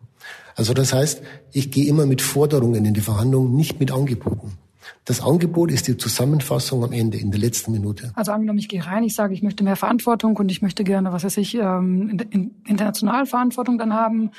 Also 0.55 0.73
das 0.73 0.93
heißt, 0.93 1.21
ich 1.51 1.71
gehe 1.71 1.85
immer 1.87 2.05
mit 2.05 2.21
Forderungen 2.21 2.85
in 2.85 2.93
die 2.93 3.01
Verhandlung, 3.01 3.55
nicht 3.55 3.79
mit 3.79 3.91
Angeboten. 3.91 4.57
Das 5.05 5.21
Angebot 5.21 5.71
ist 5.71 5.87
die 5.87 5.97
Zusammenfassung 5.97 6.83
am 6.83 6.91
Ende, 6.91 7.17
in 7.17 7.31
der 7.31 7.39
letzten 7.39 7.71
Minute. 7.71 8.11
Also 8.15 8.31
angenommen, 8.31 8.59
ich 8.59 8.69
gehe 8.69 8.85
rein, 8.85 9.03
ich 9.03 9.15
sage, 9.15 9.33
ich 9.33 9.41
möchte 9.41 9.63
mehr 9.63 9.75
Verantwortung 9.75 10.35
und 10.37 10.49
ich 10.49 10.61
möchte 10.61 10.83
gerne, 10.83 11.11
was 11.11 11.23
weiß 11.23 11.37
ich, 11.37 11.55
ähm, 11.55 12.17
international 12.65 13.25
Verantwortung 13.25 13.77
dann 13.77 13.93
haben. 13.93 14.31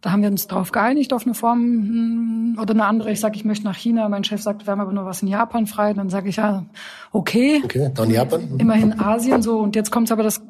Da 0.00 0.12
haben 0.12 0.22
wir 0.22 0.30
uns 0.30 0.46
darauf 0.46 0.72
geeinigt, 0.72 1.12
auf 1.12 1.26
eine 1.26 1.34
Form 1.34 1.60
hm, 1.60 2.58
oder 2.60 2.72
eine 2.72 2.86
andere. 2.86 3.12
Ich 3.12 3.20
sage, 3.20 3.36
ich 3.36 3.44
möchte 3.44 3.64
nach 3.64 3.76
China. 3.76 4.08
Mein 4.08 4.24
Chef 4.24 4.40
sagt, 4.40 4.66
wir 4.66 4.72
haben 4.72 4.80
aber 4.80 4.92
nur 4.92 5.04
was 5.04 5.20
in 5.20 5.28
Japan 5.28 5.66
frei. 5.66 5.92
Dann 5.92 6.08
sage 6.08 6.30
ich, 6.30 6.36
ja, 6.36 6.64
okay. 7.12 7.60
Okay, 7.64 7.90
dann 7.94 8.10
Japan. 8.10 8.40
Immerhin 8.58 8.98
Asien 8.98 9.42
so. 9.42 9.58
Und 9.58 9.76
jetzt 9.76 9.90
kommt 9.90 10.10
aber 10.10 10.22
das 10.22 10.40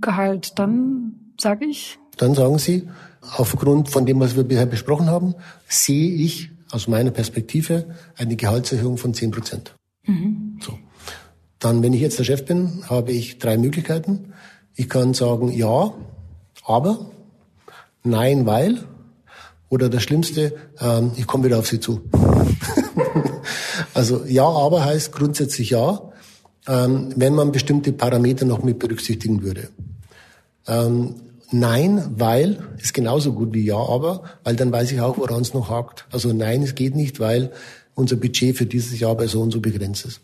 Gehalt. 0.00 0.58
Dann 0.58 1.32
sage 1.40 1.66
ich. 1.66 1.98
Dann 2.16 2.34
sagen 2.34 2.58
Sie, 2.58 2.88
aufgrund 3.36 3.88
von 3.88 4.06
dem, 4.06 4.20
was 4.20 4.36
wir 4.36 4.44
bisher 4.44 4.66
besprochen 4.66 5.08
haben, 5.10 5.34
sehe 5.66 6.12
ich 6.12 6.50
aus 6.72 6.88
meiner 6.88 7.10
Perspektive 7.10 7.84
eine 8.16 8.34
Gehaltserhöhung 8.34 8.96
von 8.96 9.14
10 9.14 9.30
Prozent. 9.30 9.76
Mhm. 10.06 10.58
So. 10.60 10.78
Dann, 11.58 11.82
wenn 11.82 11.92
ich 11.92 12.00
jetzt 12.00 12.18
der 12.18 12.24
Chef 12.24 12.44
bin, 12.44 12.82
habe 12.88 13.12
ich 13.12 13.38
drei 13.38 13.56
Möglichkeiten. 13.56 14.32
Ich 14.74 14.88
kann 14.88 15.14
sagen, 15.14 15.52
ja, 15.52 15.92
aber, 16.64 17.10
nein, 18.02 18.46
weil, 18.46 18.80
oder 19.68 19.88
das 19.88 20.02
Schlimmste, 20.02 20.54
ähm, 20.80 21.12
ich 21.16 21.26
komme 21.26 21.44
wieder 21.44 21.58
auf 21.58 21.68
Sie 21.68 21.78
zu. 21.78 22.00
also 23.94 24.24
ja, 24.26 24.44
aber 24.44 24.84
heißt 24.84 25.12
grundsätzlich 25.12 25.70
ja, 25.70 26.00
ähm, 26.66 27.12
wenn 27.16 27.34
man 27.34 27.52
bestimmte 27.52 27.92
Parameter 27.92 28.44
noch 28.44 28.62
mit 28.62 28.78
berücksichtigen 28.78 29.42
würde. 29.42 29.68
Ähm, 30.66 31.14
nein, 31.52 32.04
weil 32.16 32.58
ist 32.78 32.94
genauso 32.94 33.32
gut 33.32 33.52
wie 33.54 33.64
ja, 33.64 33.76
aber, 33.76 34.24
weil 34.44 34.56
dann 34.56 34.72
weiß 34.72 34.92
ich 34.92 35.00
auch, 35.00 35.18
woran 35.18 35.42
es 35.42 35.54
noch 35.54 35.70
hakt. 35.70 36.06
Also 36.10 36.32
nein, 36.32 36.62
es 36.62 36.74
geht 36.74 36.94
nicht, 36.94 37.20
weil 37.20 37.52
unser 37.94 38.16
Budget 38.16 38.56
für 38.56 38.66
dieses 38.66 38.98
Jahr 38.98 39.16
bei 39.16 39.26
so 39.26 39.40
und 39.40 39.50
so 39.50 39.60
begrenzt 39.60 40.04
ist. 40.06 40.20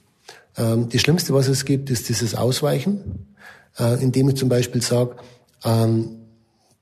Ähm, 0.56 0.88
das 0.90 1.00
Schlimmste, 1.00 1.34
was 1.34 1.48
es 1.48 1.64
gibt, 1.64 1.90
ist 1.90 2.08
dieses 2.08 2.34
Ausweichen, 2.34 3.26
äh, 3.78 4.02
indem 4.02 4.28
ich 4.28 4.36
zum 4.36 4.48
Beispiel 4.48 4.82
sage, 4.82 5.16
ähm, 5.64 6.16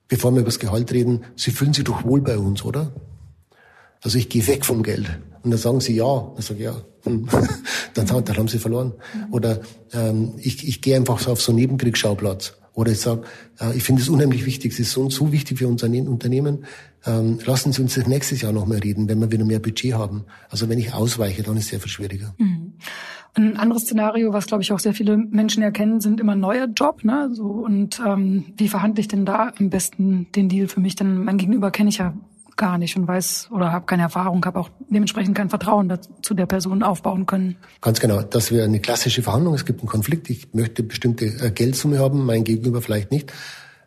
bevor 0.09 0.32
wir 0.32 0.40
über 0.40 0.48
das 0.48 0.59
Gehalt 0.59 0.92
reden, 0.92 1.24
Sie 1.35 1.50
fühlen 1.50 1.72
sich 1.72 1.85
doch 1.85 2.04
wohl 2.04 2.20
bei 2.20 2.38
uns, 2.38 2.64
oder? 2.64 2.92
Also 4.02 4.18
ich 4.18 4.28
gehe 4.28 4.46
weg 4.46 4.64
vom 4.64 4.82
Geld. 4.82 5.09
Und 5.42 5.50
dann 5.50 5.59
sagen 5.59 5.80
sie 5.80 5.94
ja. 5.94 6.32
Dann 6.35 6.42
sage 6.42 6.59
ich 6.59 6.64
ja. 6.66 6.76
Hm. 7.04 7.28
dann, 7.94 8.06
dann 8.06 8.37
haben 8.37 8.48
sie 8.48 8.59
verloren. 8.59 8.92
Oder 9.30 9.61
ähm, 9.92 10.35
ich, 10.38 10.66
ich 10.66 10.82
gehe 10.82 10.96
einfach 10.96 11.18
so 11.18 11.32
auf 11.32 11.40
so 11.40 11.52
einen 11.52 11.61
Nebenkriegsschauplatz. 11.61 12.54
Oder 12.77 12.93
ich 12.93 13.01
sage, 13.01 13.23
äh, 13.59 13.75
ich 13.75 13.83
finde 13.83 14.03
es 14.03 14.09
unheimlich 14.09 14.45
wichtig, 14.45 14.73
es 14.73 14.79
ist 14.79 14.93
so, 14.93 15.09
so 15.09 15.33
wichtig 15.33 15.59
für 15.59 15.67
unser 15.67 15.89
Unternehmen. 15.89 16.67
Ähm, 17.07 17.39
lassen 17.45 17.73
Sie 17.73 17.81
uns 17.81 17.95
das 17.95 18.07
nächstes 18.07 18.43
Jahr 18.43 18.53
noch 18.53 18.67
mal 18.67 18.79
reden, 18.79 19.09
wenn 19.09 19.19
wir 19.19 19.33
wieder 19.33 19.47
mehr 19.47 19.61
Budget 19.61 19.95
haben. 19.95 20.25
Also 20.51 20.69
wenn 20.69 20.79
ich 20.79 20.93
ausweiche, 20.93 21.43
dann 21.43 21.57
ist 21.57 21.65
es 21.65 21.71
sehr 21.71 21.81
viel 21.81 21.91
schwieriger. 21.91 22.35
Mhm. 22.37 22.75
Ein 23.33 23.57
anderes 23.57 23.83
Szenario, 23.83 24.33
was 24.33 24.47
glaube 24.47 24.62
ich 24.62 24.73
auch 24.73 24.79
sehr 24.79 24.93
viele 24.93 25.17
Menschen 25.17 25.62
erkennen, 25.62 26.01
sind 26.01 26.21
immer 26.21 26.37
neuer 26.37 26.67
Job. 26.67 27.03
Ne? 27.03 27.31
So, 27.33 27.45
und 27.45 28.01
ähm, 28.07 28.45
wie 28.57 28.69
verhandle 28.69 29.01
ich 29.01 29.09
denn 29.09 29.25
da 29.25 29.53
am 29.59 29.71
besten 29.71 30.27
den 30.37 30.49
Deal 30.51 30.69
für 30.69 30.81
mich? 30.81 30.97
Denn 30.97 31.25
mein 31.25 31.39
Gegenüber 31.39 31.71
kenne 31.71 31.89
ich 31.89 31.99
ja 31.99 32.15
gar 32.57 32.79
nicht 32.79 32.97
und 32.97 33.07
weiß 33.07 33.49
oder 33.53 33.73
habe 33.73 33.87
keine 33.87 34.03
Erfahrung, 34.03 34.45
habe 34.45 34.59
auch 34.59 34.71
dementsprechend 34.88 35.37
kein 35.37 35.51
Vertrauen 35.51 35.92
zu 36.23 36.35
der 36.35 36.47
Person 36.47 36.83
aufbauen 36.83 37.27
können. 37.27 37.57
Ganz 37.81 38.01
genau. 38.01 38.23
Das 38.23 38.51
wäre 38.51 38.64
eine 38.64 38.81
klassische 38.81 39.23
Verhandlung. 39.23 39.55
Es 39.55 39.64
gibt 39.64 39.81
einen 39.81 39.88
Konflikt. 39.88 40.31
Ich 40.31 40.53
möchte 40.55 40.83
bestimmte 40.83 41.27
äh, 41.27 41.51
Geldsumme 41.51 41.99
haben, 41.99 42.25
mein 42.25 42.45
Gegenüber 42.45 42.81
vielleicht 42.81 43.11
nicht. 43.11 43.33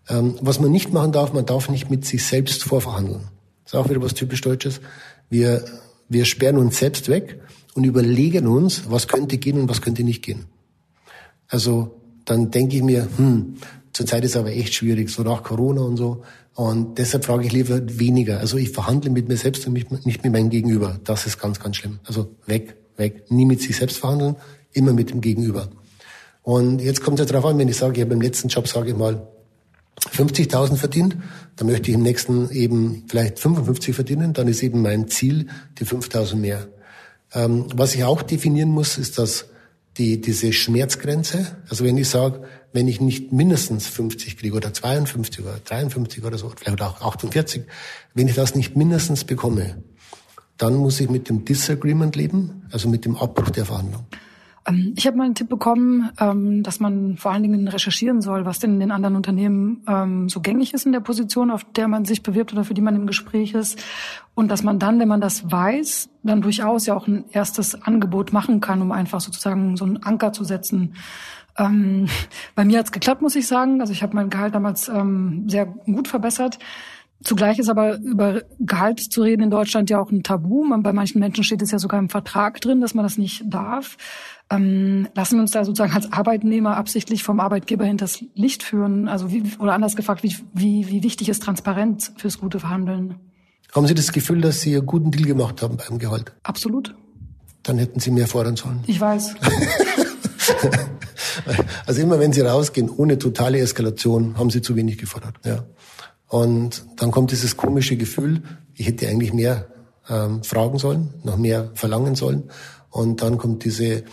Ähm, 0.07 0.35
was 0.41 0.59
man 0.59 0.71
nicht 0.71 0.93
machen 0.93 1.11
darf, 1.11 1.33
man 1.33 1.45
darf 1.45 1.69
nicht 1.69 1.89
mit 1.89 2.05
sich 2.05 2.23
selbst 2.23 2.63
vorverhandeln. 2.63 3.21
Das 3.63 3.73
ist 3.73 3.79
auch 3.79 3.89
wieder 3.89 4.01
was 4.01 4.13
typisch 4.13 4.41
Deutsches. 4.41 4.81
Wir, 5.29 5.63
wir 6.07 6.25
sperren 6.25 6.57
uns 6.57 6.77
selbst 6.77 7.09
weg 7.09 7.39
und 7.75 7.83
überlegen 7.83 8.47
uns, 8.47 8.89
was 8.89 9.07
könnte 9.07 9.37
gehen 9.37 9.59
und 9.59 9.69
was 9.69 9.81
könnte 9.81 10.03
nicht 10.03 10.23
gehen. 10.23 10.45
Also 11.47 11.99
dann 12.25 12.51
denke 12.51 12.77
ich 12.77 12.83
mir, 12.83 13.07
hm, 13.17 13.55
zurzeit 13.93 14.23
ist 14.23 14.37
aber 14.37 14.51
echt 14.51 14.73
schwierig, 14.73 15.09
so 15.09 15.23
nach 15.23 15.43
Corona 15.43 15.81
und 15.81 15.97
so. 15.97 16.23
Und 16.59 16.97
deshalb 16.97 17.23
frage 17.23 17.45
ich 17.45 17.53
lieber 17.53 17.79
weniger. 17.99 18.41
Also 18.41 18.57
ich 18.57 18.71
verhandle 18.71 19.11
mit 19.11 19.29
mir 19.29 19.37
selbst 19.37 19.65
und 19.65 19.71
nicht 19.71 20.23
mit 20.25 20.33
meinem 20.33 20.49
Gegenüber. 20.49 20.99
Das 21.05 21.25
ist 21.25 21.39
ganz, 21.39 21.57
ganz 21.61 21.77
schlimm. 21.77 21.99
Also 22.03 22.35
weg, 22.47 22.75
weg. 22.97 23.31
Nie 23.31 23.45
mit 23.45 23.61
sich 23.61 23.77
selbst 23.77 23.95
verhandeln, 23.95 24.35
immer 24.73 24.91
mit 24.91 25.09
dem 25.11 25.21
Gegenüber. 25.21 25.69
Und 26.41 26.81
jetzt 26.81 27.01
kommt 27.01 27.17
es 27.17 27.25
ja 27.25 27.31
darauf 27.31 27.49
an, 27.49 27.57
wenn 27.59 27.69
ich 27.69 27.77
sage, 27.77 27.93
ich 27.95 28.01
habe 28.01 28.13
im 28.13 28.19
letzten 28.19 28.49
Job, 28.49 28.67
sage 28.67 28.89
ich 28.89 28.97
mal, 28.97 29.25
50.000 30.01 30.75
verdient, 30.75 31.15
dann 31.55 31.67
möchte 31.67 31.91
ich 31.91 31.95
im 31.95 32.03
nächsten 32.03 32.49
eben 32.49 33.05
vielleicht 33.07 33.39
55 33.39 33.95
verdienen, 33.95 34.33
dann 34.33 34.49
ist 34.49 34.61
eben 34.61 34.81
mein 34.81 35.07
Ziel 35.07 35.47
die 35.79 35.85
5.000 35.85 36.35
mehr. 36.35 36.67
Ähm, 37.33 37.67
was 37.73 37.95
ich 37.95 38.03
auch 38.03 38.21
definieren 38.21 38.71
muss, 38.71 38.97
ist 38.97 39.17
dass 39.17 39.45
die, 39.97 40.19
diese 40.19 40.51
Schmerzgrenze. 40.51 41.55
Also 41.69 41.85
wenn 41.85 41.97
ich 41.97 42.09
sage, 42.09 42.41
wenn 42.73 42.87
ich 42.87 43.01
nicht 43.01 43.31
mindestens 43.31 43.87
50 43.87 44.37
kriege 44.37 44.55
oder 44.55 44.73
52 44.73 45.43
oder 45.43 45.57
53 45.63 46.23
oder 46.23 46.37
so, 46.37 46.51
vielleicht 46.55 46.81
auch 46.81 47.01
48, 47.01 47.63
wenn 48.13 48.27
ich 48.27 48.35
das 48.35 48.55
nicht 48.55 48.75
mindestens 48.75 49.23
bekomme, 49.23 49.83
dann 50.57 50.75
muss 50.75 50.99
ich 50.99 51.09
mit 51.09 51.29
dem 51.29 51.45
Disagreement 51.45 52.15
leben, 52.15 52.63
also 52.71 52.89
mit 52.89 53.05
dem 53.05 53.15
Abbruch 53.15 53.49
der 53.49 53.65
Verhandlung. 53.65 54.05
Ähm, 54.67 54.93
ich 54.95 55.07
habe 55.07 55.17
mal 55.17 55.23
einen 55.23 55.35
Tipp 55.35 55.49
bekommen, 55.49 56.09
ähm, 56.19 56.63
dass 56.63 56.79
man 56.79 57.17
vor 57.17 57.31
allen 57.31 57.43
Dingen 57.43 57.67
recherchieren 57.67 58.21
soll, 58.21 58.45
was 58.45 58.59
denn 58.59 58.73
in 58.73 58.79
den 58.79 58.91
anderen 58.91 59.15
Unternehmen 59.15 59.83
ähm, 59.87 60.29
so 60.29 60.41
gängig 60.41 60.73
ist 60.73 60.85
in 60.85 60.91
der 60.91 60.99
Position, 60.99 61.51
auf 61.51 61.63
der 61.63 61.87
man 61.87 62.05
sich 62.05 62.23
bewirbt 62.23 62.53
oder 62.53 62.63
für 62.63 62.73
die 62.73 62.81
man 62.81 62.95
im 62.95 63.07
Gespräch 63.07 63.53
ist. 63.53 63.81
Und 64.35 64.49
dass 64.49 64.63
man 64.63 64.79
dann, 64.79 64.99
wenn 64.99 65.07
man 65.07 65.21
das 65.21 65.49
weiß, 65.49 66.09
dann 66.23 66.41
durchaus 66.41 66.85
ja 66.85 66.95
auch 66.95 67.07
ein 67.07 67.25
erstes 67.31 67.81
Angebot 67.81 68.33
machen 68.33 68.61
kann, 68.61 68.81
um 68.81 68.91
einfach 68.91 69.21
sozusagen 69.21 69.75
so 69.77 69.85
einen 69.85 70.03
Anker 70.03 70.33
zu 70.33 70.43
setzen. 70.43 70.93
Bei 72.55 72.65
mir 72.65 72.79
hat's 72.79 72.91
geklappt, 72.91 73.21
muss 73.21 73.35
ich 73.35 73.47
sagen. 73.47 73.81
Also 73.81 73.93
ich 73.93 74.01
habe 74.01 74.15
mein 74.15 74.29
Gehalt 74.29 74.55
damals 74.55 74.85
sehr 75.47 75.65
gut 75.65 76.07
verbessert. 76.07 76.57
Zugleich 77.21 77.59
ist 77.59 77.67
aber 77.67 77.97
über 77.97 78.43
Gehalt 78.59 78.99
zu 78.99 79.21
reden 79.21 79.43
in 79.43 79.49
Deutschland 79.49 79.89
ja 79.89 79.99
auch 79.99 80.09
ein 80.09 80.23
Tabu. 80.23 80.63
Bei 80.81 80.93
manchen 80.93 81.19
Menschen 81.19 81.43
steht 81.43 81.61
es 81.61 81.71
ja 81.71 81.79
sogar 81.79 81.99
im 81.99 82.07
Vertrag 82.09 82.61
drin, 82.61 82.79
dass 82.79 82.93
man 82.93 83.03
das 83.03 83.17
nicht 83.17 83.43
darf. 83.45 83.97
Ähm, 84.49 85.09
lassen 85.15 85.35
wir 85.35 85.41
uns 85.41 85.51
da 85.51 85.65
sozusagen 85.65 85.93
als 85.93 86.11
Arbeitnehmer 86.13 86.77
absichtlich 86.77 87.23
vom 87.23 87.41
Arbeitgeber 87.41 87.83
hinters 87.83 88.23
Licht 88.35 88.63
führen? 88.63 89.09
Also 89.09 89.31
wie, 89.31 89.43
oder 89.59 89.73
anders 89.73 89.97
gefragt, 89.97 90.23
wie, 90.23 90.35
wie, 90.53 90.87
wie 90.87 91.03
wichtig 91.03 91.27
ist 91.27 91.43
Transparenz 91.43 92.13
fürs 92.15 92.39
gute 92.39 92.59
Verhandeln? 92.59 93.15
Haben 93.75 93.85
Sie 93.85 93.93
das 93.93 94.13
Gefühl, 94.13 94.39
dass 94.39 94.61
Sie 94.61 94.75
einen 94.75 94.85
guten 94.85 95.11
Deal 95.11 95.27
gemacht 95.27 95.61
haben 95.61 95.77
beim 95.77 95.99
Gehalt? 95.99 96.31
Absolut. 96.43 96.95
Dann 97.63 97.77
hätten 97.77 97.99
Sie 97.99 98.11
mehr 98.11 98.27
fordern 98.27 98.55
sollen. 98.55 98.79
Ich 98.87 98.99
weiß. 98.99 99.35
also 101.85 102.01
immer 102.01 102.19
wenn 102.19 102.33
Sie 102.33 102.41
rausgehen 102.41 102.89
ohne 102.89 103.17
totale 103.17 103.59
Eskalation, 103.59 104.37
haben 104.37 104.49
Sie 104.49 104.61
zu 104.61 104.75
wenig 104.75 104.97
gefordert. 104.97 105.35
Ja. 105.43 105.65
Und 106.27 106.85
dann 106.97 107.11
kommt 107.11 107.31
dieses 107.31 107.57
komische 107.57 107.97
Gefühl, 107.97 108.43
ich 108.75 108.87
hätte 108.87 109.07
eigentlich 109.07 109.33
mehr 109.33 109.67
ähm, 110.09 110.43
fragen 110.43 110.77
sollen, 110.77 111.13
noch 111.23 111.37
mehr 111.37 111.71
verlangen 111.73 112.15
sollen. 112.15 112.49
Und 112.89 113.21
dann 113.21 113.37
kommt 113.37 113.65
diese 113.65 114.03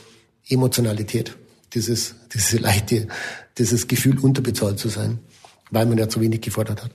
Emotionalität, 0.48 1.36
dieses, 1.74 2.14
diese 2.32 2.58
leichte, 2.58 3.08
dieses 3.58 3.88
Gefühl, 3.88 4.18
unterbezahlt 4.18 4.78
zu 4.78 4.88
sein, 4.88 5.18
weil 5.70 5.86
man 5.86 5.98
ja 5.98 6.08
zu 6.08 6.20
wenig 6.20 6.40
gefordert 6.40 6.82
hat. 6.82 6.90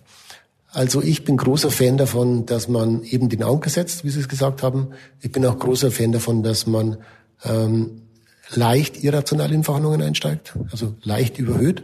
Also 0.73 1.01
ich 1.01 1.25
bin 1.25 1.35
großer 1.35 1.69
Fan 1.69 1.97
davon, 1.97 2.45
dass 2.45 2.69
man 2.69 3.03
eben 3.03 3.27
den 3.27 3.43
Anker 3.43 3.69
setzt, 3.69 4.05
wie 4.05 4.09
Sie 4.09 4.21
es 4.21 4.29
gesagt 4.29 4.63
haben. 4.63 4.91
Ich 5.19 5.31
bin 5.31 5.45
auch 5.45 5.59
großer 5.59 5.91
Fan 5.91 6.13
davon, 6.13 6.43
dass 6.43 6.65
man 6.65 6.97
ähm, 7.43 8.03
leicht 8.55 9.03
irrational 9.03 9.51
in 9.51 9.63
Verhandlungen 9.63 10.01
einsteigt, 10.01 10.53
also 10.71 10.95
leicht 11.03 11.37
überhöht. 11.37 11.83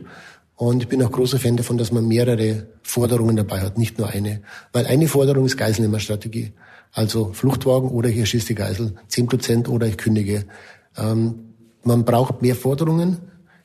Und 0.56 0.84
ich 0.84 0.90
bin 0.90 1.04
auch 1.04 1.12
großer 1.12 1.38
Fan 1.38 1.56
davon, 1.56 1.78
dass 1.78 1.92
man 1.92 2.08
mehrere 2.08 2.68
Forderungen 2.82 3.36
dabei 3.36 3.62
hat, 3.62 3.78
nicht 3.78 4.00
nur 4.00 4.10
eine. 4.10 4.42
Weil 4.74 4.88
eine 4.88 5.08
Forderung 5.08 5.46
ist 5.46 5.58
Geiselnehmerstrategie. 5.58 6.54
Also 6.92 7.32
Fluchtwagen 7.34 7.90
oder 7.90 8.10
ich 8.10 8.18
erschieße 8.18 8.48
die 8.48 8.56
Geisel, 8.56 8.96
zehn 9.08 9.28
Prozent 9.28 9.70
oder 9.70 9.86
ich 9.86 9.98
kündige. 9.98 10.46
Ähm, 10.98 11.54
man 11.84 12.06
braucht 12.06 12.42
mehr 12.42 12.56
Forderungen, 12.56 13.18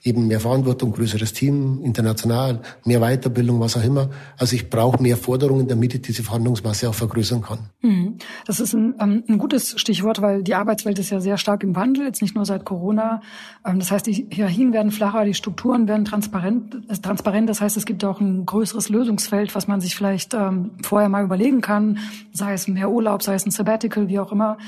eben 0.05 0.27
mehr 0.27 0.41
Verantwortung, 0.41 0.93
größeres 0.93 1.33
Team, 1.33 1.81
international, 1.83 2.61
mehr 2.85 3.01
Weiterbildung, 3.01 3.61
was 3.61 3.77
auch 3.77 3.85
immer. 3.85 4.11
Also 4.37 4.57
ich 4.57 4.69
brauche 4.69 5.01
mehr 5.01 5.17
Forderungen, 5.17 5.69
damit 5.69 5.95
ich 5.95 6.03
diese 6.03 6.25
Verhandlungsmasse 6.25 6.89
auch 6.89 6.95
vergrößern 6.95 7.43
kann. 7.43 7.59
Mhm. 7.83 8.19
Das 8.45 8.59
ist 8.59 8.75
ein, 8.75 8.95
ähm, 9.01 9.23
ein 9.29 9.39
gutes 9.39 9.79
Stichwort, 9.81 10.21
weil 10.21 10.43
die 10.43 10.55
Arbeitswelt 10.55 10.99
ist 10.99 11.11
ja 11.11 11.21
sehr 11.21 11.39
stark 11.39 11.63
im 11.63 11.77
Wandel, 11.77 12.05
jetzt 12.05 12.21
nicht 12.21 12.35
nur 12.35 12.45
seit 12.45 12.65
Corona. 12.65 13.23
Ähm, 13.65 13.79
das 13.79 13.93
heißt, 13.93 14.07
die 14.07 14.27
Hierarchien 14.31 14.73
werden 14.73 14.91
flacher, 14.91 15.25
die 15.25 15.35
Strukturen 15.35 15.87
werden 15.87 16.05
transparent. 16.05 16.83
Äh, 16.89 16.97
transparent. 16.97 17.49
Das 17.49 17.61
heißt, 17.61 17.77
es 17.77 17.87
gibt 17.87 18.05
auch 18.05 18.21
ein 18.21 18.45
größeres 18.45 18.89
Lösungsfeld, 18.89 19.55
was 19.55 19.69
man 19.69 19.81
sich 19.81 19.95
vielleicht 19.95 20.35
ähm, 20.35 20.73
vorher 20.83 21.09
mal 21.09 21.23
überlegen 21.23 21.61
kann, 21.61 21.99
sei 22.33 22.55
es 22.55 22.67
mehr 22.67 22.91
Urlaub, 22.91 23.23
sei 23.23 23.35
es 23.35 23.47
ein 23.47 23.53
Sabbatical, 23.53 24.09
wie 24.09 24.19
auch 24.19 24.33
immer. 24.33 24.59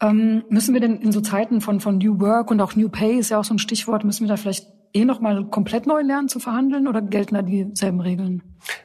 Ähm, 0.00 0.44
müssen 0.50 0.74
wir 0.74 0.80
denn 0.80 1.00
in 1.00 1.10
so 1.10 1.22
Zeiten 1.22 1.60
von, 1.60 1.80
von 1.80 1.98
New 1.98 2.20
Work 2.20 2.50
und 2.50 2.60
auch 2.60 2.76
New 2.76 2.90
Pay 2.90 3.18
ist 3.18 3.30
ja 3.30 3.38
auch 3.38 3.44
so 3.44 3.54
ein 3.54 3.58
Stichwort, 3.58 4.04
müssen 4.04 4.24
wir 4.24 4.28
da 4.28 4.36
vielleicht 4.36 4.66
eh 4.96 5.04
nochmal 5.04 5.44
komplett 5.46 5.86
neu 5.86 6.00
lernen 6.00 6.28
zu 6.28 6.40
verhandeln 6.40 6.88
oder 6.88 7.02
gelten 7.02 7.34
da 7.34 7.42
dieselben 7.42 8.00
Regeln? 8.00 8.42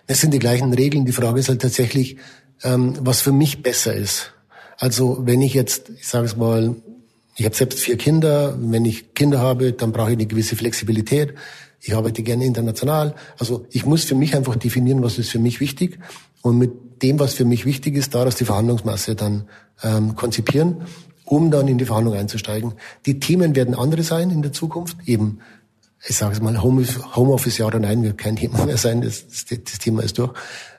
Es 0.08 0.22
sind 0.22 0.34
die 0.34 0.40
gleichen 0.40 0.74
Regeln. 0.74 1.06
Die 1.06 1.12
Frage 1.12 1.40
ist 1.40 1.50
halt 1.50 1.62
tatsächlich, 1.62 2.18
ähm, 2.64 2.96
was 3.02 3.22
für 3.22 3.32
mich 3.32 3.64
besser 3.64 3.94
ist. 3.94 4.34
Also 4.78 5.22
wenn 5.26 5.42
ich 5.42 5.54
jetzt, 5.54 5.90
ich 5.90 6.08
sage 6.08 6.26
es 6.26 6.36
mal, 6.36 6.76
ich 7.36 7.46
habe 7.46 7.56
selbst 7.56 7.80
vier 7.80 7.98
Kinder. 7.98 8.56
Wenn 8.60 8.86
ich 8.86 9.14
Kinder 9.14 9.40
habe, 9.40 9.74
dann 9.74 9.92
brauche 9.92 10.12
ich 10.12 10.18
eine 10.18 10.26
gewisse 10.26 10.56
Flexibilität. 10.56 11.34
Ich 11.80 11.96
arbeite 11.96 12.22
gerne 12.24 12.46
international. 12.46 13.16
Also 13.40 13.66
ich 13.72 13.86
muss 13.86 14.04
für 14.04 14.16
mich 14.16 14.36
einfach 14.36 14.56
definieren, 14.56 15.02
was 15.02 15.18
ist 15.18 15.30
für 15.30 15.40
mich 15.40 15.60
wichtig. 15.60 15.98
Und 16.42 16.58
mit 16.58 17.02
dem, 17.02 17.20
was 17.20 17.34
für 17.34 17.46
mich 17.46 17.66
wichtig 17.66 17.96
ist, 17.96 18.14
daraus 18.14 18.36
die 18.36 18.46
Verhandlungsmasse 18.46 19.16
dann 19.16 19.48
ähm, 19.82 20.16
konzipieren, 20.16 20.84
um 21.26 21.50
dann 21.50 21.68
in 21.68 21.78
die 21.78 21.86
Verhandlung 21.86 22.16
einzusteigen. 22.16 22.74
Die 23.06 23.20
Themen 23.20 23.56
werden 23.56 23.74
andere 23.74 24.04
sein 24.04 24.30
in 24.30 24.42
der 24.42 24.52
Zukunft. 24.52 24.98
Eben 25.06 25.40
ich 26.08 26.16
sage 26.16 26.34
es 26.34 26.42
mal, 26.42 26.62
Homeoffice 26.62 27.58
ja 27.58 27.66
oder 27.66 27.80
nein 27.80 28.04
wird 28.04 28.18
kein 28.18 28.36
Thema 28.36 28.66
mehr 28.66 28.78
sein, 28.78 29.02
das, 29.02 29.26
das, 29.28 29.80
Thema 29.80 30.04
ist 30.04 30.18
durch. 30.18 30.32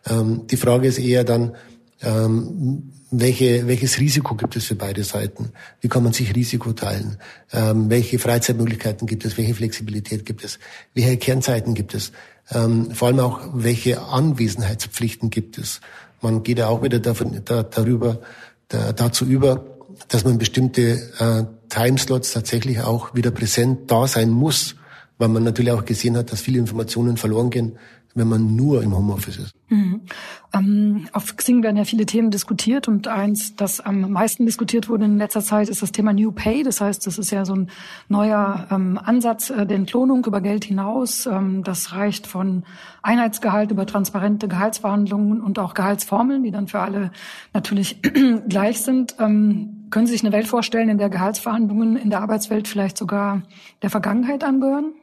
Ähm, 0.08 0.46
die 0.48 0.56
Frage 0.56 0.88
ist 0.88 0.98
eher 0.98 1.24
dann, 1.24 1.54
ähm, 2.02 2.92
welche, 3.12 3.66
welches 3.66 4.00
Risiko 4.00 4.34
gibt 4.34 4.56
es 4.56 4.64
für 4.64 4.74
beide 4.74 5.04
Seiten? 5.04 5.52
Wie 5.80 5.88
kann 5.88 6.02
man 6.02 6.12
sich 6.12 6.34
Risiko 6.34 6.72
teilen? 6.72 7.18
Ähm, 7.52 7.90
welche 7.90 8.18
Freizeitmöglichkeiten 8.18 9.06
gibt 9.06 9.24
es? 9.24 9.36
Welche 9.36 9.54
Flexibilität 9.54 10.24
gibt 10.24 10.42
es? 10.44 10.58
Welche 10.94 11.18
Kernzeiten 11.18 11.74
gibt 11.74 11.94
es? 11.94 12.12
Ähm, 12.50 12.90
vor 12.92 13.08
allem 13.08 13.20
auch, 13.20 13.40
welche 13.52 14.00
Anwesenheitspflichten 14.00 15.30
gibt 15.30 15.58
es? 15.58 15.80
Man 16.20 16.42
geht 16.42 16.58
ja 16.58 16.68
auch 16.68 16.82
wieder 16.82 16.98
davon, 16.98 17.42
da, 17.44 17.62
darüber, 17.62 18.20
da, 18.68 18.92
dazu 18.92 19.24
über, 19.26 19.64
dass 20.08 20.24
man 20.24 20.38
bestimmte 20.38 21.12
äh, 21.18 21.44
Timeslots 21.68 22.32
tatsächlich 22.32 22.80
auch 22.80 23.14
wieder 23.14 23.30
präsent 23.30 23.90
da 23.90 24.08
sein 24.08 24.30
muss 24.30 24.76
weil 25.22 25.28
man 25.28 25.44
natürlich 25.44 25.70
auch 25.70 25.84
gesehen 25.84 26.16
hat, 26.16 26.32
dass 26.32 26.40
viele 26.40 26.58
Informationen 26.58 27.16
verloren 27.16 27.50
gehen, 27.50 27.78
wenn 28.12 28.26
man 28.26 28.56
nur 28.56 28.82
im 28.82 28.92
Homeoffice 28.92 29.36
ist. 29.36 29.52
Mhm. 29.68 30.00
Ähm, 30.52 31.06
auf 31.12 31.36
Xing 31.36 31.62
werden 31.62 31.76
ja 31.76 31.84
viele 31.84 32.06
Themen 32.06 32.32
diskutiert 32.32 32.88
und 32.88 33.06
eins, 33.06 33.54
das 33.54 33.78
am 33.78 34.10
meisten 34.10 34.46
diskutiert 34.46 34.88
wurde 34.88 35.04
in 35.04 35.18
letzter 35.18 35.40
Zeit, 35.40 35.68
ist 35.68 35.80
das 35.80 35.92
Thema 35.92 36.12
New 36.12 36.32
Pay. 36.32 36.64
Das 36.64 36.80
heißt, 36.80 37.06
das 37.06 37.18
ist 37.18 37.30
ja 37.30 37.44
so 37.44 37.54
ein 37.54 37.70
neuer 38.08 38.66
ähm, 38.72 38.98
Ansatz 38.98 39.50
äh, 39.50 39.64
der 39.64 39.76
Entlohnung 39.76 40.24
über 40.26 40.40
Geld 40.40 40.64
hinaus. 40.64 41.26
Ähm, 41.26 41.62
das 41.62 41.92
reicht 41.92 42.26
von 42.26 42.64
Einheitsgehalt 43.02 43.70
über 43.70 43.86
transparente 43.86 44.48
Gehaltsverhandlungen 44.48 45.40
und 45.40 45.60
auch 45.60 45.74
Gehaltsformeln, 45.74 46.42
die 46.42 46.50
dann 46.50 46.66
für 46.66 46.80
alle 46.80 47.12
natürlich 47.54 48.02
gleich 48.48 48.80
sind. 48.80 49.14
Ähm, 49.20 49.81
können 49.92 50.06
Sie 50.06 50.14
sich 50.14 50.24
eine 50.24 50.32
Welt 50.32 50.48
vorstellen, 50.48 50.88
in 50.88 50.98
der 50.98 51.10
Gehaltsverhandlungen 51.10 51.96
in 51.96 52.10
der 52.10 52.20
Arbeitswelt 52.20 52.66
vielleicht 52.66 52.98
sogar 52.98 53.42
der 53.82 53.90
Vergangenheit 53.90 54.42
angehören? 54.42 54.94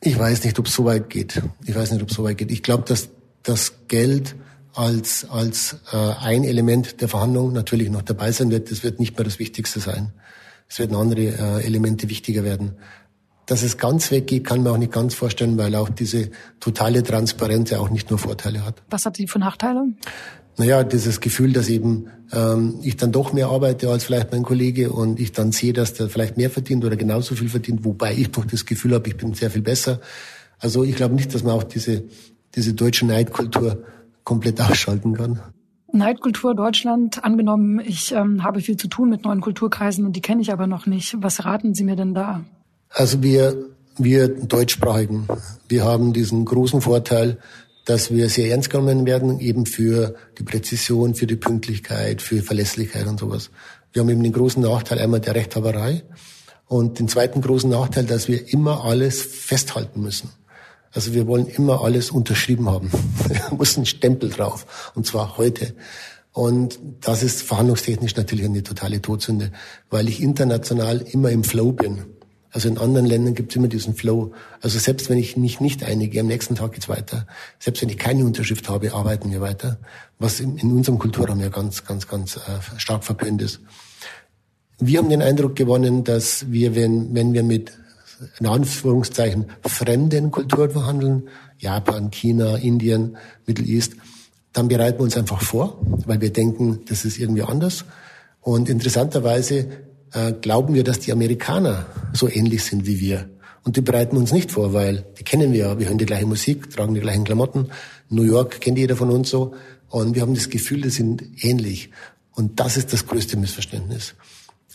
Ich 0.00 0.18
weiß 0.18 0.44
nicht, 0.44 0.58
ob 0.58 0.66
es 0.66 0.74
so 0.74 0.84
weit 0.84 1.08
geht. 1.08 1.40
Ich 1.64 1.74
weiß 1.74 1.92
nicht, 1.92 2.02
ob 2.02 2.10
es 2.10 2.16
so 2.16 2.24
weit 2.24 2.38
geht. 2.38 2.50
Ich 2.50 2.62
glaube, 2.62 2.84
dass 2.84 3.10
das 3.42 3.86
Geld 3.88 4.34
als, 4.74 5.30
als 5.30 5.76
äh, 5.92 5.96
ein 5.96 6.44
Element 6.44 7.00
der 7.00 7.08
Verhandlung 7.08 7.52
natürlich 7.52 7.90
noch 7.90 8.02
dabei 8.02 8.32
sein 8.32 8.50
wird. 8.50 8.70
Das 8.70 8.82
wird 8.82 8.98
nicht 8.98 9.16
mehr 9.16 9.24
das 9.24 9.38
Wichtigste 9.38 9.80
sein. 9.80 10.12
Es 10.68 10.78
werden 10.78 10.96
andere 10.96 11.20
äh, 11.20 11.64
Elemente 11.64 12.08
wichtiger 12.08 12.44
werden. 12.44 12.76
Dass 13.46 13.62
es 13.62 13.76
ganz 13.76 14.10
weggeht, 14.10 14.46
kann 14.46 14.62
man 14.62 14.72
auch 14.72 14.78
nicht 14.78 14.92
ganz 14.92 15.14
vorstellen, 15.14 15.58
weil 15.58 15.74
auch 15.74 15.90
diese 15.90 16.30
totale 16.60 17.02
Transparenz 17.02 17.70
ja 17.70 17.78
auch 17.78 17.90
nicht 17.90 18.08
nur 18.10 18.18
Vorteile 18.18 18.64
hat. 18.64 18.82
Was 18.88 19.04
hat 19.04 19.18
die 19.18 19.28
für 19.28 19.38
Nachteile? 19.38 19.84
Naja, 20.56 20.84
dieses 20.84 21.20
Gefühl, 21.20 21.52
dass 21.52 21.68
eben 21.68 22.06
ähm, 22.32 22.78
ich 22.82 22.96
dann 22.96 23.12
doch 23.12 23.32
mehr 23.32 23.48
arbeite 23.48 23.90
als 23.90 24.04
vielleicht 24.04 24.32
mein 24.32 24.42
Kollege 24.42 24.92
und 24.92 25.18
ich 25.18 25.32
dann 25.32 25.52
sehe, 25.52 25.72
dass 25.72 25.94
der 25.94 26.08
vielleicht 26.08 26.36
mehr 26.36 26.50
verdient 26.50 26.84
oder 26.84 26.96
genauso 26.96 27.34
viel 27.34 27.48
verdient, 27.48 27.84
wobei 27.84 28.14
ich 28.14 28.30
doch 28.30 28.44
das 28.44 28.64
Gefühl 28.64 28.94
habe, 28.94 29.08
ich 29.08 29.16
bin 29.16 29.34
sehr 29.34 29.50
viel 29.50 29.62
besser. 29.62 30.00
Also 30.58 30.84
ich 30.84 30.96
glaube 30.96 31.14
nicht, 31.14 31.34
dass 31.34 31.42
man 31.42 31.54
auch 31.54 31.64
diese, 31.64 32.04
diese 32.54 32.74
deutsche 32.74 33.06
Neidkultur 33.06 33.84
komplett 34.22 34.60
ausschalten 34.60 35.14
kann. 35.14 35.40
Neidkultur 35.92 36.54
Deutschland, 36.54 37.24
angenommen, 37.24 37.80
ich 37.80 38.12
ähm, 38.12 38.42
habe 38.42 38.60
viel 38.60 38.76
zu 38.76 38.88
tun 38.88 39.10
mit 39.10 39.24
neuen 39.24 39.40
Kulturkreisen 39.40 40.04
und 40.04 40.16
die 40.16 40.20
kenne 40.20 40.42
ich 40.42 40.52
aber 40.52 40.66
noch 40.66 40.86
nicht. 40.86 41.16
Was 41.20 41.44
raten 41.44 41.74
Sie 41.74 41.84
mir 41.84 41.94
denn 41.94 42.14
da? 42.14 42.44
Also 42.90 43.22
wir, 43.22 43.56
wir 43.96 44.28
Deutschsprachigen, 44.28 45.28
wir 45.68 45.84
haben 45.84 46.12
diesen 46.12 46.44
großen 46.44 46.80
Vorteil, 46.80 47.38
dass 47.84 48.10
wir 48.10 48.28
sehr 48.28 48.50
ernst 48.50 48.70
genommen 48.70 49.06
werden, 49.06 49.40
eben 49.40 49.66
für 49.66 50.14
die 50.38 50.42
Präzision, 50.42 51.14
für 51.14 51.26
die 51.26 51.36
Pünktlichkeit, 51.36 52.22
für 52.22 52.42
Verlässlichkeit 52.42 53.06
und 53.06 53.20
sowas. 53.20 53.50
Wir 53.92 54.00
haben 54.00 54.08
eben 54.08 54.22
den 54.22 54.32
großen 54.32 54.62
Nachteil 54.62 54.98
einmal 54.98 55.20
der 55.20 55.34
Rechthaberei 55.34 56.02
und 56.66 56.98
den 56.98 57.08
zweiten 57.08 57.40
großen 57.40 57.70
Nachteil, 57.70 58.04
dass 58.04 58.28
wir 58.28 58.52
immer 58.52 58.84
alles 58.84 59.22
festhalten 59.22 60.00
müssen. 60.00 60.30
Also 60.92 61.12
wir 61.12 61.26
wollen 61.26 61.46
immer 61.46 61.82
alles 61.82 62.10
unterschrieben 62.10 62.70
haben. 62.70 62.90
da 63.28 63.54
muss 63.54 63.76
ein 63.76 63.86
Stempel 63.86 64.30
drauf 64.30 64.92
und 64.94 65.06
zwar 65.06 65.36
heute. 65.36 65.74
Und 66.32 66.80
das 67.00 67.22
ist 67.22 67.42
verhandlungstechnisch 67.42 68.16
natürlich 68.16 68.44
eine 68.44 68.64
totale 68.64 69.00
Todsünde, 69.00 69.52
weil 69.90 70.08
ich 70.08 70.20
international 70.20 71.00
immer 71.00 71.30
im 71.30 71.44
Flow 71.44 71.70
bin. 71.70 72.04
Also 72.54 72.68
in 72.68 72.78
anderen 72.78 73.04
Ländern 73.04 73.34
gibt 73.34 73.50
es 73.50 73.56
immer 73.56 73.66
diesen 73.66 73.96
Flow. 73.96 74.32
Also 74.60 74.78
selbst 74.78 75.10
wenn 75.10 75.18
ich 75.18 75.36
mich 75.36 75.58
nicht 75.58 75.82
einige, 75.82 76.20
am 76.20 76.28
nächsten 76.28 76.54
Tag 76.54 76.70
geht's 76.70 76.88
weiter. 76.88 77.26
Selbst 77.58 77.82
wenn 77.82 77.88
ich 77.88 77.98
keine 77.98 78.24
Unterschrift 78.24 78.68
habe, 78.68 78.94
arbeiten 78.94 79.32
wir 79.32 79.40
weiter. 79.40 79.78
Was 80.20 80.38
in, 80.38 80.56
in 80.58 80.70
unserem 80.70 81.00
Kulturraum 81.00 81.40
ja 81.40 81.48
ganz, 81.48 81.84
ganz, 81.84 82.06
ganz 82.06 82.36
äh, 82.36 82.40
stark 82.78 83.02
verpönt 83.02 83.42
ist. 83.42 83.58
Wir 84.78 84.98
haben 84.98 85.08
den 85.08 85.20
Eindruck 85.20 85.56
gewonnen, 85.56 86.04
dass 86.04 86.52
wir, 86.52 86.76
wenn, 86.76 87.12
wenn 87.12 87.32
wir 87.32 87.42
mit 87.42 87.72
in 88.38 88.46
Anführungszeichen 88.46 89.46
fremden 89.66 90.30
Kulturen 90.30 90.70
verhandeln, 90.70 91.28
Japan, 91.58 92.12
China, 92.12 92.54
Indien, 92.54 93.16
Middle 93.46 93.66
East, 93.66 93.94
dann 94.52 94.68
bereiten 94.68 95.00
wir 95.00 95.04
uns 95.04 95.16
einfach 95.16 95.42
vor, 95.42 95.80
weil 96.06 96.20
wir 96.20 96.32
denken, 96.32 96.84
das 96.88 97.04
ist 97.04 97.18
irgendwie 97.18 97.42
anders. 97.42 97.84
Und 98.40 98.68
interessanterweise 98.68 99.66
äh, 100.14 100.32
glauben 100.32 100.74
wir, 100.74 100.84
dass 100.84 101.00
die 101.00 101.12
Amerikaner 101.12 101.86
so 102.12 102.28
ähnlich 102.28 102.64
sind 102.64 102.86
wie 102.86 103.00
wir. 103.00 103.28
Und 103.64 103.76
die 103.76 103.80
bereiten 103.80 104.16
uns 104.16 104.32
nicht 104.32 104.50
vor, 104.50 104.72
weil 104.72 105.04
die 105.18 105.24
kennen 105.24 105.52
wir 105.52 105.60
ja. 105.60 105.78
Wir 105.78 105.88
hören 105.88 105.98
die 105.98 106.06
gleiche 106.06 106.26
Musik, 106.26 106.70
tragen 106.70 106.94
die 106.94 107.00
gleichen 107.00 107.24
Klamotten, 107.24 107.68
New 108.10 108.22
York 108.22 108.60
kennt 108.60 108.78
jeder 108.78 108.96
von 108.96 109.10
uns 109.10 109.30
so. 109.30 109.54
Und 109.88 110.14
wir 110.14 110.22
haben 110.22 110.34
das 110.34 110.50
Gefühl, 110.50 110.82
die 110.82 110.90
sind 110.90 111.22
ähnlich. 111.42 111.90
Und 112.34 112.60
das 112.60 112.76
ist 112.76 112.92
das 112.92 113.06
größte 113.06 113.36
Missverständnis. 113.36 114.14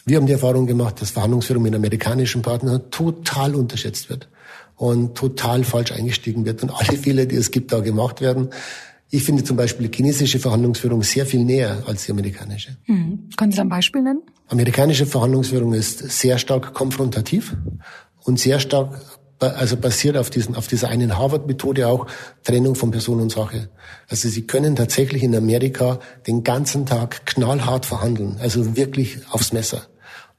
Wir 0.06 0.17
haben 0.17 0.25
die 0.25 0.34
Erfahrung 0.34 0.65
gemacht, 0.65 1.02
dass 1.02 1.12
Verhandlungsführung 1.12 1.63
mit 1.63 1.75
amerikanischen 1.75 2.41
Partnern 2.41 2.89
total 2.89 3.54
unterschätzt 3.54 4.10
wird 4.10 4.28
und 4.75 5.15
total 5.15 5.63
falsch 5.63 5.91
eingestiegen 5.91 6.45
wird 6.45 6.63
und 6.63 6.71
alle 6.71 6.97
Fehler, 6.97 7.25
die 7.25 7.36
es 7.36 7.52
gibt, 7.52 7.71
da 7.71 7.82
gemacht 7.82 8.21
werden. 8.21 8.49
Ich 9.12 9.23
finde 9.23 9.43
zum 9.43 9.58
Beispiel 9.58 9.88
die 9.88 9.95
chinesische 9.95 10.39
Verhandlungsführung 10.39 11.04
sehr 11.04 11.25
viel 11.25 11.43
näher 11.43 11.84
als 11.86 12.06
die 12.06 12.12
amerikanische. 12.12 12.78
Mhm. 12.88 13.30
Können 13.36 13.52
Sie 13.52 13.60
ein 13.60 13.69
Beispiel 13.69 14.02
nennen? 14.02 14.21
Amerikanische 14.50 15.06
Verhandlungsführung 15.06 15.74
ist 15.74 16.00
sehr 16.00 16.38
stark 16.40 16.74
konfrontativ 16.74 17.56
und 18.24 18.40
sehr 18.40 18.60
stark 18.60 19.00
also 19.40 19.78
basiert 19.78 20.18
auf 20.18 20.30
diesen, 20.30 20.56
auf 20.56 20.68
dieser 20.68 20.90
einen 20.90 21.18
Harvard-Methode 21.18 21.88
auch 21.88 22.08
Trennung 22.44 22.76
von 22.76 22.92
Person 22.92 23.22
und 23.22 23.32
Sache. 23.32 23.70
Also 24.10 24.28
sie 24.28 24.46
können 24.46 24.76
tatsächlich 24.76 25.24
in 25.24 25.36
Amerika 25.36 26.00
den 26.28 26.44
ganzen 26.44 26.86
Tag 26.86 27.26
knallhart 27.26 27.86
verhandeln, 27.86 28.38
also 28.42 28.76
wirklich 28.76 29.20
aufs 29.32 29.54
Messer, 29.54 29.84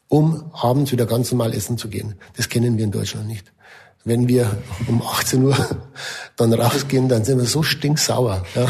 um 0.09 0.51
abends 0.53 0.93
wieder 0.93 1.07
ganz 1.07 1.33
normal 1.33 1.55
essen 1.55 1.79
zu 1.79 1.89
gehen. 1.89 2.17
Das 2.37 2.49
kennen 2.49 2.77
wir 2.77 2.85
in 2.85 2.91
Deutschland 2.91 3.27
nicht. 3.27 3.53
Wenn 4.05 4.29
wir 4.29 4.59
um 4.87 5.03
18 5.03 5.45
Uhr 5.45 5.57
dann 6.37 6.53
rausgehen, 6.53 7.09
dann 7.09 7.25
sind 7.25 7.39
wir 7.39 7.47
so 7.47 7.63
stinksauer, 7.63 8.45
ja, 8.55 8.67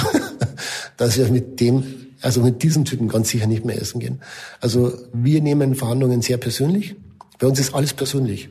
dass 0.96 1.16
wir 1.16 1.29
mit 1.29 1.59
dem, 1.61 1.99
also 2.22 2.42
mit 2.42 2.62
diesem 2.62 2.85
Typen 2.85 3.09
ganz 3.09 3.30
sicher 3.30 3.46
nicht 3.46 3.64
mehr 3.64 3.80
essen 3.80 4.00
gehen. 4.00 4.20
Also 4.61 4.92
wir 5.12 5.40
nehmen 5.40 5.74
Verhandlungen 5.74 6.22
sehr 6.22 6.37
persönlich. 6.37 6.96
Bei 7.38 7.46
uns 7.46 7.59
ist 7.59 7.74
alles 7.74 7.94
persönlich. 7.94 8.50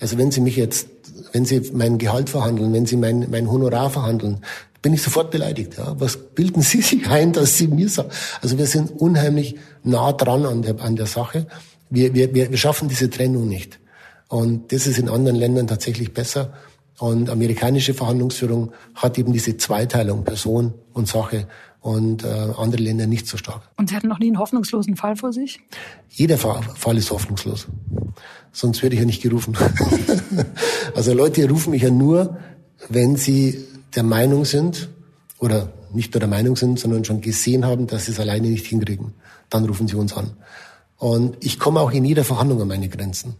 Also 0.00 0.18
wenn 0.18 0.30
Sie 0.30 0.40
mich 0.40 0.56
jetzt, 0.56 0.88
wenn 1.32 1.44
Sie 1.44 1.70
mein 1.72 1.98
Gehalt 1.98 2.30
verhandeln, 2.30 2.72
wenn 2.72 2.86
Sie 2.86 2.96
mein, 2.96 3.26
mein 3.30 3.50
Honorar 3.50 3.90
verhandeln, 3.90 4.40
bin 4.82 4.92
ich 4.92 5.02
sofort 5.02 5.30
beleidigt. 5.30 5.76
Ja. 5.78 5.98
Was 5.98 6.16
bilden 6.16 6.62
Sie 6.62 6.82
sich 6.82 7.08
ein, 7.08 7.32
dass 7.32 7.56
Sie 7.56 7.68
mir 7.68 7.88
sagen? 7.88 8.10
Also 8.42 8.58
wir 8.58 8.66
sind 8.66 8.90
unheimlich 8.90 9.56
nah 9.82 10.12
dran 10.12 10.46
an 10.46 10.62
der, 10.62 10.80
an 10.80 10.96
der 10.96 11.06
Sache. 11.06 11.46
Wir, 11.90 12.14
wir, 12.14 12.34
wir 12.34 12.56
schaffen 12.56 12.88
diese 12.88 13.10
Trennung 13.10 13.48
nicht. 13.48 13.80
Und 14.28 14.72
das 14.72 14.86
ist 14.86 14.98
in 14.98 15.08
anderen 15.08 15.36
Ländern 15.36 15.66
tatsächlich 15.66 16.12
besser. 16.12 16.52
Und 16.98 17.30
amerikanische 17.30 17.94
Verhandlungsführung 17.94 18.72
hat 18.94 19.18
eben 19.18 19.32
diese 19.32 19.56
Zweiteilung 19.56 20.24
Person 20.24 20.74
und 20.92 21.08
Sache 21.08 21.46
und 21.88 22.22
äh, 22.22 22.52
andere 22.58 22.82
Länder 22.82 23.06
nicht 23.06 23.26
so 23.26 23.38
stark. 23.38 23.62
Und 23.78 23.88
Sie 23.88 23.96
hatten 23.96 24.08
noch 24.08 24.18
nie 24.18 24.26
einen 24.26 24.38
hoffnungslosen 24.38 24.96
Fall 24.96 25.16
vor 25.16 25.32
sich? 25.32 25.60
Jeder 26.10 26.36
Fall 26.36 26.98
ist 26.98 27.10
hoffnungslos. 27.10 27.66
Sonst 28.52 28.82
würde 28.82 28.94
ich 28.94 29.00
ja 29.00 29.06
nicht 29.06 29.22
gerufen. 29.22 29.56
also 30.94 31.14
Leute 31.14 31.48
rufen 31.48 31.70
mich 31.70 31.82
ja 31.82 31.90
nur, 31.90 32.36
wenn 32.90 33.16
sie 33.16 33.64
der 33.96 34.02
Meinung 34.02 34.44
sind 34.44 34.90
oder 35.38 35.72
nicht 35.94 36.12
nur 36.12 36.20
der 36.20 36.28
Meinung 36.28 36.56
sind, 36.56 36.78
sondern 36.78 37.06
schon 37.06 37.22
gesehen 37.22 37.64
haben, 37.64 37.86
dass 37.86 38.04
sie 38.04 38.12
es 38.12 38.20
alleine 38.20 38.48
nicht 38.48 38.66
hinkriegen. 38.66 39.14
Dann 39.48 39.64
rufen 39.64 39.88
sie 39.88 39.96
uns 39.96 40.12
an. 40.12 40.32
Und 40.98 41.38
ich 41.40 41.58
komme 41.58 41.80
auch 41.80 41.90
in 41.90 42.04
jeder 42.04 42.24
Verhandlung 42.24 42.60
an 42.60 42.68
meine 42.68 42.90
Grenzen. 42.90 43.36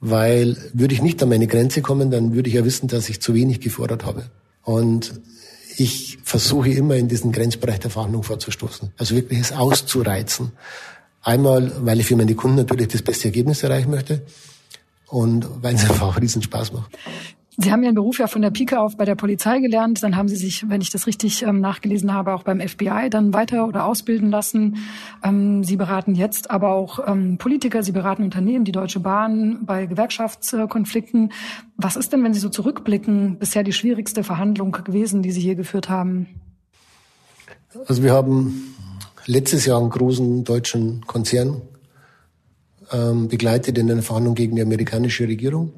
Weil 0.00 0.56
würde 0.72 0.94
ich 0.94 1.02
nicht 1.02 1.22
an 1.22 1.28
meine 1.28 1.48
Grenze 1.48 1.82
kommen, 1.82 2.10
dann 2.10 2.34
würde 2.34 2.48
ich 2.48 2.54
ja 2.54 2.64
wissen, 2.64 2.88
dass 2.88 3.10
ich 3.10 3.20
zu 3.20 3.34
wenig 3.34 3.60
gefordert 3.60 4.06
habe. 4.06 4.30
Und 4.62 5.20
ich 5.76 6.18
versuche 6.22 6.70
immer 6.70 6.96
in 6.96 7.08
diesen 7.08 7.32
Grenzbereich 7.32 7.80
der 7.80 7.90
Verhandlung 7.90 8.22
vorzustoßen. 8.22 8.92
Also 8.96 9.14
wirklich 9.14 9.40
es 9.40 9.52
auszureizen. 9.52 10.52
Einmal, 11.22 11.72
weil 11.86 12.00
ich 12.00 12.06
für 12.06 12.16
meine 12.16 12.34
Kunden 12.34 12.56
natürlich 12.56 12.88
das 12.88 13.02
beste 13.02 13.26
Ergebnis 13.26 13.62
erreichen 13.62 13.90
möchte 13.90 14.22
und 15.06 15.46
weil 15.62 15.74
es 15.74 15.82
einfach 15.90 16.20
riesen 16.20 16.42
Spaß 16.42 16.72
macht. 16.72 16.90
Sie 17.58 17.70
haben 17.70 17.82
Ihren 17.82 17.94
Beruf 17.94 18.18
ja 18.18 18.28
von 18.28 18.40
der 18.40 18.50
Pike 18.50 18.80
auf 18.80 18.96
bei 18.96 19.04
der 19.04 19.14
Polizei 19.14 19.60
gelernt. 19.60 20.02
Dann 20.02 20.16
haben 20.16 20.28
Sie 20.28 20.36
sich, 20.36 20.70
wenn 20.70 20.80
ich 20.80 20.88
das 20.88 21.06
richtig 21.06 21.42
ähm, 21.42 21.60
nachgelesen 21.60 22.14
habe, 22.14 22.32
auch 22.32 22.44
beim 22.44 22.66
FBI 22.66 23.10
dann 23.10 23.34
weiter 23.34 23.68
oder 23.68 23.84
ausbilden 23.84 24.30
lassen. 24.30 24.78
Ähm, 25.22 25.62
Sie 25.62 25.76
beraten 25.76 26.14
jetzt 26.14 26.50
aber 26.50 26.70
auch 26.70 27.06
ähm, 27.06 27.36
Politiker, 27.36 27.82
Sie 27.82 27.92
beraten 27.92 28.22
Unternehmen, 28.22 28.64
die 28.64 28.72
Deutsche 28.72 29.00
Bahn 29.00 29.66
bei 29.66 29.84
Gewerkschaftskonflikten. 29.84 31.32
Was 31.76 31.96
ist 31.96 32.14
denn, 32.14 32.24
wenn 32.24 32.32
Sie 32.32 32.40
so 32.40 32.48
zurückblicken, 32.48 33.38
bisher 33.38 33.64
die 33.64 33.74
schwierigste 33.74 34.24
Verhandlung 34.24 34.72
gewesen, 34.72 35.22
die 35.22 35.30
Sie 35.30 35.42
hier 35.42 35.54
geführt 35.54 35.90
haben? 35.90 36.28
Also 37.86 38.02
wir 38.02 38.12
haben 38.12 38.74
letztes 39.26 39.66
Jahr 39.66 39.78
einen 39.78 39.90
großen 39.90 40.44
deutschen 40.44 41.06
Konzern 41.06 41.60
ähm, 42.90 43.28
begleitet 43.28 43.76
in 43.76 43.90
einer 43.90 44.02
Verhandlung 44.02 44.34
gegen 44.34 44.56
die 44.56 44.62
amerikanische 44.62 45.28
Regierung 45.28 45.72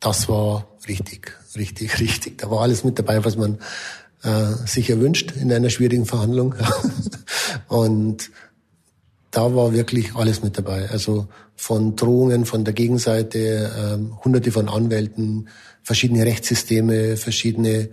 das 0.00 0.28
war 0.28 0.66
richtig, 0.88 1.36
richtig, 1.56 1.98
richtig. 2.00 2.38
Da 2.38 2.50
war 2.50 2.62
alles 2.62 2.84
mit 2.84 2.98
dabei, 2.98 3.24
was 3.24 3.36
man 3.36 3.58
äh, 4.22 4.52
sich 4.66 4.90
erwünscht 4.90 5.32
in 5.32 5.52
einer 5.52 5.70
schwierigen 5.70 6.06
Verhandlung. 6.06 6.54
und 7.68 8.30
da 9.30 9.54
war 9.54 9.72
wirklich 9.72 10.14
alles 10.14 10.42
mit 10.42 10.56
dabei. 10.56 10.88
Also 10.90 11.28
von 11.56 11.96
Drohungen 11.96 12.44
von 12.46 12.64
der 12.64 12.74
Gegenseite, 12.74 13.38
äh, 13.38 14.24
hunderte 14.24 14.52
von 14.52 14.68
Anwälten, 14.68 15.48
verschiedene 15.82 16.24
Rechtssysteme, 16.24 17.16
verschiedene, 17.16 17.90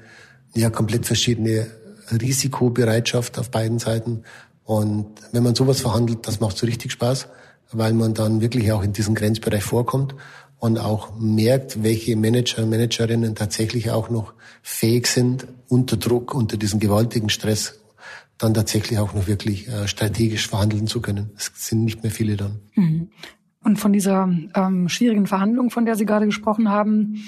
ja, 0.55 0.69
komplett 0.69 1.05
verschiedene 1.05 1.67
Risikobereitschaft 2.11 3.39
auf 3.39 3.51
beiden 3.51 3.79
Seiten. 3.79 4.23
Und 4.63 5.07
wenn 5.31 5.43
man 5.43 5.55
sowas 5.55 5.81
verhandelt, 5.81 6.27
das 6.27 6.39
macht 6.39 6.57
so 6.57 6.65
richtig 6.65 6.91
Spaß, 6.91 7.27
weil 7.71 7.93
man 7.93 8.13
dann 8.13 8.41
wirklich 8.41 8.71
auch 8.71 8.83
in 8.83 8.93
diesen 8.93 9.15
Grenzbereich 9.15 9.63
vorkommt 9.63 10.15
und 10.63 10.79
auch 10.79 11.19
merkt, 11.19 11.83
welche 11.83 12.15
Manager, 12.15 12.65
Managerinnen 12.65 13.35
tatsächlich 13.35 13.91
auch 13.91 14.09
noch 14.09 14.33
fähig 14.61 15.07
sind, 15.07 15.45
unter 15.67 15.97
Druck, 15.97 16.33
unter 16.33 16.55
diesem 16.55 16.79
gewaltigen 16.79 17.27
Stress 17.27 17.81
dann 18.37 18.53
tatsächlich 18.53 18.97
auch 18.97 19.13
noch 19.13 19.27
wirklich 19.27 19.67
äh, 19.67 19.89
strategisch 19.89 20.47
verhandeln 20.47 20.87
zu 20.87 21.01
können. 21.01 21.31
Es 21.35 21.51
sind 21.55 21.83
nicht 21.83 22.01
mehr 22.01 22.13
viele 22.13 22.37
dann. 22.37 22.61
Mhm. 22.75 23.09
Und 23.61 23.77
von 23.77 23.91
dieser 23.91 24.31
ähm, 24.55 24.87
schwierigen 24.87 25.27
Verhandlung, 25.27 25.69
von 25.69 25.85
der 25.85 25.97
Sie 25.97 26.05
gerade 26.05 26.27
gesprochen 26.27 26.69
haben, 26.69 27.21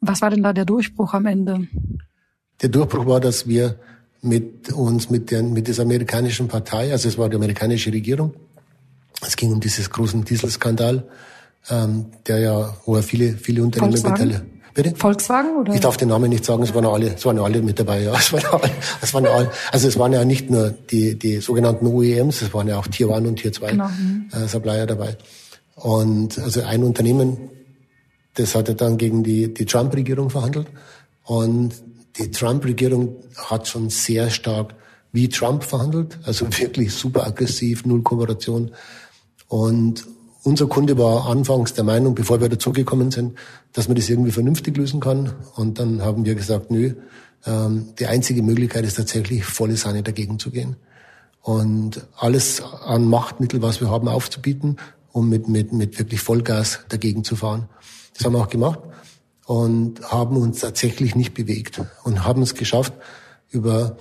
was 0.00 0.22
war 0.22 0.30
denn 0.30 0.44
da 0.44 0.52
der 0.52 0.64
Durchbruch 0.64 1.12
am 1.12 1.26
Ende? 1.26 1.66
Der 2.62 2.68
Durchbruch 2.68 3.04
war, 3.04 3.18
dass 3.18 3.48
wir 3.48 3.80
mit 4.22 4.72
uns, 4.72 5.10
mit, 5.10 5.32
der, 5.32 5.42
mit 5.42 5.66
dieser 5.66 5.82
amerikanischen 5.82 6.46
Partei, 6.46 6.92
also 6.92 7.08
es 7.08 7.18
war 7.18 7.28
die 7.28 7.34
amerikanische 7.34 7.92
Regierung, 7.92 8.32
es 9.26 9.34
ging 9.34 9.52
um 9.52 9.58
dieses 9.58 9.90
großen 9.90 10.24
Dieselskandal, 10.24 11.08
ähm, 11.68 12.06
der 12.26 12.38
ja, 12.38 12.76
wo 12.86 12.96
er 12.96 13.02
viele, 13.02 13.36
viele 13.36 13.62
Unternehmen 13.62 14.02
beteiligt. 14.02 14.42
Bitte? 14.72 14.94
Volkswagen 14.94 15.56
oder? 15.56 15.74
Ich 15.74 15.80
darf 15.80 15.96
den 15.96 16.08
Namen 16.08 16.30
nicht 16.30 16.44
sagen, 16.44 16.62
es 16.62 16.72
waren 16.72 16.84
ja 16.84 16.92
alle, 16.92 17.14
es 17.14 17.24
waren 17.26 17.38
alle 17.40 17.60
mit 17.60 17.78
dabei, 17.78 18.02
ja. 18.02 18.14
Es 18.18 18.32
waren 18.32 18.42
ja 18.42 18.50
alle, 18.52 18.70
es 19.02 19.14
waren 19.14 19.26
alle, 19.26 19.50
also 19.72 19.88
es 19.88 19.98
waren 19.98 20.12
ja 20.12 20.24
nicht 20.24 20.48
nur 20.48 20.70
die, 20.70 21.18
die 21.18 21.38
sogenannten 21.38 21.86
OEMs, 21.86 22.42
es 22.42 22.54
waren 22.54 22.68
ja 22.68 22.78
auch 22.78 22.86
Tier 22.86 23.10
1 23.10 23.26
und 23.26 23.36
Tier 23.36 23.52
2 23.52 23.70
genau. 23.72 23.90
Äh, 24.32 24.46
Supplier 24.46 24.86
dabei. 24.86 25.16
Und 25.74 26.38
also 26.38 26.62
ein 26.62 26.84
Unternehmen, 26.84 27.50
das 28.34 28.54
hat 28.54 28.68
er 28.68 28.74
dann 28.74 28.96
gegen 28.96 29.24
die, 29.24 29.52
die 29.52 29.64
Trump-Regierung 29.64 30.30
verhandelt. 30.30 30.68
Und 31.24 31.74
die 32.18 32.30
Trump-Regierung 32.30 33.16
hat 33.36 33.66
schon 33.66 33.90
sehr 33.90 34.30
stark 34.30 34.74
wie 35.12 35.28
Trump 35.28 35.64
verhandelt, 35.64 36.18
also 36.24 36.46
wirklich 36.58 36.92
super 36.92 37.26
aggressiv, 37.26 37.84
null 37.84 38.02
Kooperation. 38.02 38.70
Und 39.48 40.06
unser 40.42 40.66
Kunde 40.66 40.96
war 40.98 41.26
anfangs 41.28 41.74
der 41.74 41.84
Meinung, 41.84 42.14
bevor 42.14 42.40
wir 42.40 42.48
dazugekommen 42.48 43.10
sind, 43.10 43.36
dass 43.72 43.88
man 43.88 43.96
das 43.96 44.08
irgendwie 44.08 44.30
vernünftig 44.30 44.76
lösen 44.76 45.00
kann. 45.00 45.32
Und 45.54 45.78
dann 45.78 46.02
haben 46.02 46.24
wir 46.24 46.34
gesagt, 46.34 46.70
nö, 46.70 46.94
ähm, 47.46 47.94
die 47.98 48.06
einzige 48.06 48.42
Möglichkeit 48.42 48.84
ist 48.84 48.94
tatsächlich 48.96 49.44
volle 49.44 49.76
Sahne 49.76 50.02
dagegen 50.02 50.38
zu 50.38 50.50
gehen. 50.50 50.76
Und 51.42 52.06
alles 52.16 52.62
an 52.84 53.06
Machtmittel, 53.06 53.62
was 53.62 53.80
wir 53.80 53.90
haben, 53.90 54.08
aufzubieten, 54.08 54.76
um 55.12 55.28
mit, 55.28 55.48
mit, 55.48 55.72
mit 55.72 55.98
wirklich 55.98 56.20
Vollgas 56.20 56.80
dagegen 56.88 57.24
zu 57.24 57.36
fahren. 57.36 57.68
Das 58.14 58.24
haben 58.24 58.34
wir 58.34 58.40
auch 58.40 58.50
gemacht 58.50 58.80
und 59.46 60.02
haben 60.10 60.36
uns 60.36 60.60
tatsächlich 60.60 61.14
nicht 61.14 61.34
bewegt 61.34 61.80
und 62.04 62.24
haben 62.24 62.42
es 62.42 62.54
geschafft, 62.54 62.92
über 63.50 63.96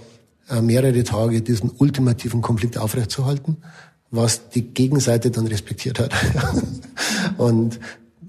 äh, 0.50 0.62
mehrere 0.62 1.04
Tage 1.04 1.42
diesen 1.42 1.72
ultimativen 1.72 2.42
Konflikt 2.42 2.78
aufrechtzuerhalten 2.78 3.58
was 4.12 4.50
die 4.50 4.74
Gegenseite 4.74 5.32
dann 5.32 5.48
respektiert 5.48 6.00
hat. 6.00 6.14
und 7.38 7.80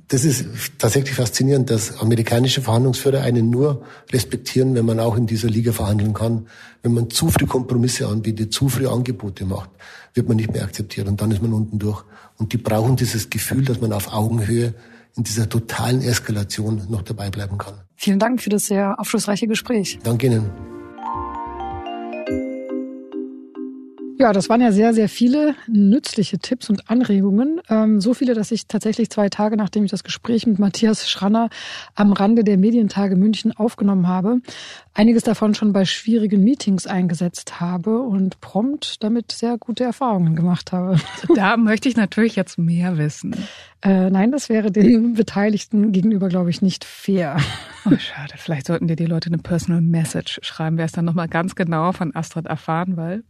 das 0.08 0.24
ist 0.24 0.44
tatsächlich 0.78 1.14
faszinierend, 1.14 1.70
dass 1.70 1.98
amerikanische 2.00 2.62
Verhandlungsführer 2.62 3.22
einen 3.22 3.48
nur 3.48 3.84
respektieren, 4.12 4.74
wenn 4.74 4.84
man 4.84 4.98
auch 4.98 5.16
in 5.16 5.26
dieser 5.26 5.48
Liga 5.48 5.72
verhandeln 5.72 6.14
kann. 6.14 6.48
Wenn 6.82 6.94
man 6.94 7.10
zu 7.10 7.28
früh 7.28 7.46
Kompromisse 7.46 8.08
anbietet, 8.08 8.52
zu 8.52 8.68
früh 8.68 8.88
Angebote 8.88 9.44
macht, 9.44 9.70
wird 10.14 10.26
man 10.26 10.36
nicht 10.36 10.52
mehr 10.52 10.64
akzeptiert 10.64 11.06
und 11.06 11.20
dann 11.20 11.30
ist 11.30 11.42
man 11.42 11.52
unten 11.52 11.78
durch. 11.78 12.02
Und 12.38 12.52
die 12.52 12.56
brauchen 12.56 12.96
dieses 12.96 13.30
Gefühl, 13.30 13.64
dass 13.64 13.80
man 13.80 13.92
auf 13.92 14.12
Augenhöhe 14.12 14.74
in 15.16 15.22
dieser 15.22 15.48
totalen 15.48 16.02
Eskalation 16.02 16.82
noch 16.88 17.02
dabei 17.02 17.30
bleiben 17.30 17.58
kann. 17.58 17.74
Vielen 17.94 18.18
Dank 18.18 18.42
für 18.42 18.50
das 18.50 18.66
sehr 18.66 18.98
aufschlussreiche 18.98 19.46
Gespräch. 19.46 19.98
Danke 20.02 20.26
Ihnen. 20.26 20.69
Ja, 24.20 24.34
das 24.34 24.50
waren 24.50 24.60
ja 24.60 24.70
sehr, 24.70 24.92
sehr 24.92 25.08
viele 25.08 25.54
nützliche 25.66 26.38
Tipps 26.38 26.68
und 26.68 26.90
Anregungen. 26.90 27.62
Ähm, 27.70 28.02
so 28.02 28.12
viele, 28.12 28.34
dass 28.34 28.50
ich 28.50 28.66
tatsächlich 28.66 29.08
zwei 29.08 29.30
Tage, 29.30 29.56
nachdem 29.56 29.82
ich 29.86 29.90
das 29.90 30.04
Gespräch 30.04 30.46
mit 30.46 30.58
Matthias 30.58 31.08
Schranner 31.08 31.48
am 31.94 32.12
Rande 32.12 32.44
der 32.44 32.58
Medientage 32.58 33.16
München 33.16 33.56
aufgenommen 33.56 34.08
habe, 34.08 34.42
einiges 34.92 35.22
davon 35.22 35.54
schon 35.54 35.72
bei 35.72 35.86
schwierigen 35.86 36.44
Meetings 36.44 36.86
eingesetzt 36.86 37.60
habe 37.60 38.02
und 38.02 38.42
prompt 38.42 39.02
damit 39.02 39.32
sehr 39.32 39.56
gute 39.56 39.84
Erfahrungen 39.84 40.36
gemacht 40.36 40.70
habe. 40.72 40.98
Da 41.34 41.56
möchte 41.56 41.88
ich 41.88 41.96
natürlich 41.96 42.36
jetzt 42.36 42.58
mehr 42.58 42.98
wissen. 42.98 43.34
Äh, 43.80 44.10
nein, 44.10 44.32
das 44.32 44.50
wäre 44.50 44.70
den 44.70 45.14
Beteiligten 45.14 45.92
gegenüber, 45.92 46.28
glaube 46.28 46.50
ich, 46.50 46.60
nicht 46.60 46.84
fair. 46.84 47.38
Oh, 47.86 47.96
schade. 47.96 48.34
Vielleicht 48.36 48.66
sollten 48.66 48.86
dir 48.86 48.96
die 48.96 49.06
Leute 49.06 49.28
eine 49.28 49.38
Personal 49.38 49.80
Message 49.80 50.40
schreiben, 50.42 50.76
wer 50.76 50.84
es 50.84 50.92
dann 50.92 51.06
nochmal 51.06 51.28
ganz 51.28 51.54
genau 51.54 51.92
von 51.92 52.14
Astrid 52.14 52.44
erfahren, 52.44 52.98
weil 52.98 53.22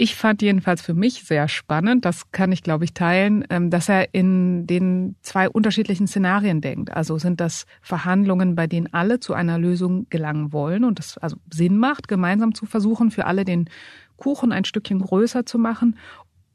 ich 0.00 0.14
fand 0.14 0.42
jedenfalls 0.42 0.80
für 0.80 0.94
mich 0.94 1.24
sehr 1.24 1.48
spannend, 1.48 2.04
das 2.04 2.30
kann 2.30 2.52
ich 2.52 2.62
glaube 2.62 2.84
ich 2.84 2.94
teilen, 2.94 3.44
ähm, 3.50 3.68
dass 3.68 3.88
er 3.88 4.14
in 4.14 4.66
den 4.66 5.16
zwei 5.22 5.50
unterschiedlichen 5.50 6.06
Szenarien 6.06 6.60
denkt. 6.60 6.92
Also 6.92 7.18
sind 7.18 7.40
das 7.40 7.66
Verhandlungen, 7.82 8.54
bei 8.54 8.68
denen 8.68 8.92
alle 8.94 9.18
zu 9.18 9.34
einer 9.34 9.58
Lösung 9.58 10.06
gelangen 10.08 10.52
wollen 10.52 10.84
und 10.84 11.00
das 11.00 11.18
also 11.18 11.36
Sinn 11.52 11.76
macht, 11.76 12.06
gemeinsam 12.06 12.54
zu 12.54 12.64
versuchen, 12.64 13.10
für 13.10 13.26
alle 13.26 13.44
den 13.44 13.68
Kuchen 14.16 14.52
ein 14.52 14.64
Stückchen 14.64 15.00
größer 15.00 15.44
zu 15.44 15.58
machen 15.58 15.96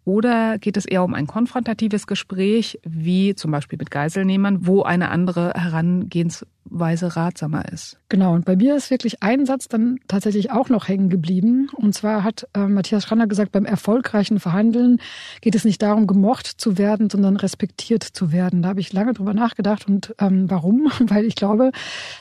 oder 0.06 0.58
geht 0.58 0.78
es 0.78 0.86
eher 0.86 1.04
um 1.04 1.14
ein 1.14 1.28
konfrontatives 1.28 2.08
Gespräch, 2.08 2.80
wie 2.84 3.36
zum 3.36 3.52
Beispiel 3.52 3.78
mit 3.78 3.92
Geiselnehmern, 3.92 4.66
wo 4.66 4.84
eine 4.84 5.10
andere 5.10 5.54
Herangehensweise 6.74 7.16
ratsamer 7.16 7.66
ist? 7.72 7.98
Genau, 8.10 8.34
und 8.34 8.46
bei 8.46 8.56
mir 8.56 8.76
ist 8.76 8.92
wirklich 8.92 9.24
ein 9.24 9.46
Satz 9.46 9.68
dann 9.68 10.00
tatsächlich 10.08 10.52
auch 10.52 10.70
noch 10.70 10.88
hängen 10.88 11.10
geblieben. 11.10 11.70
Und 11.76 11.94
zwar 11.94 12.24
hat 12.24 12.48
äh, 12.54 12.68
Matthias 12.68 13.04
Schranner 13.04 13.28
gesagt, 13.28 13.52
beim 13.52 13.66
erfolgreichen 13.66 14.40
Verhandeln 14.40 14.98
geht 15.42 15.56
es 15.56 15.66
nicht 15.66 15.82
darum, 15.82 16.08
gemocht 16.08 16.48
zu 16.48 16.78
werden, 16.78 17.10
sondern 17.10 17.38
respektiert 17.38 18.04
zu 18.04 18.32
werden. 18.32 18.62
Da 18.62 18.70
habe 18.70 18.80
ich 18.80 18.94
lange 18.94 19.14
drüber 19.14 19.34
nachgedacht. 19.34 19.88
Und 19.88 20.14
ähm, 20.20 20.50
warum? 20.50 20.92
Weil 21.00 21.26
ich 21.26 21.36
glaube, 21.36 21.72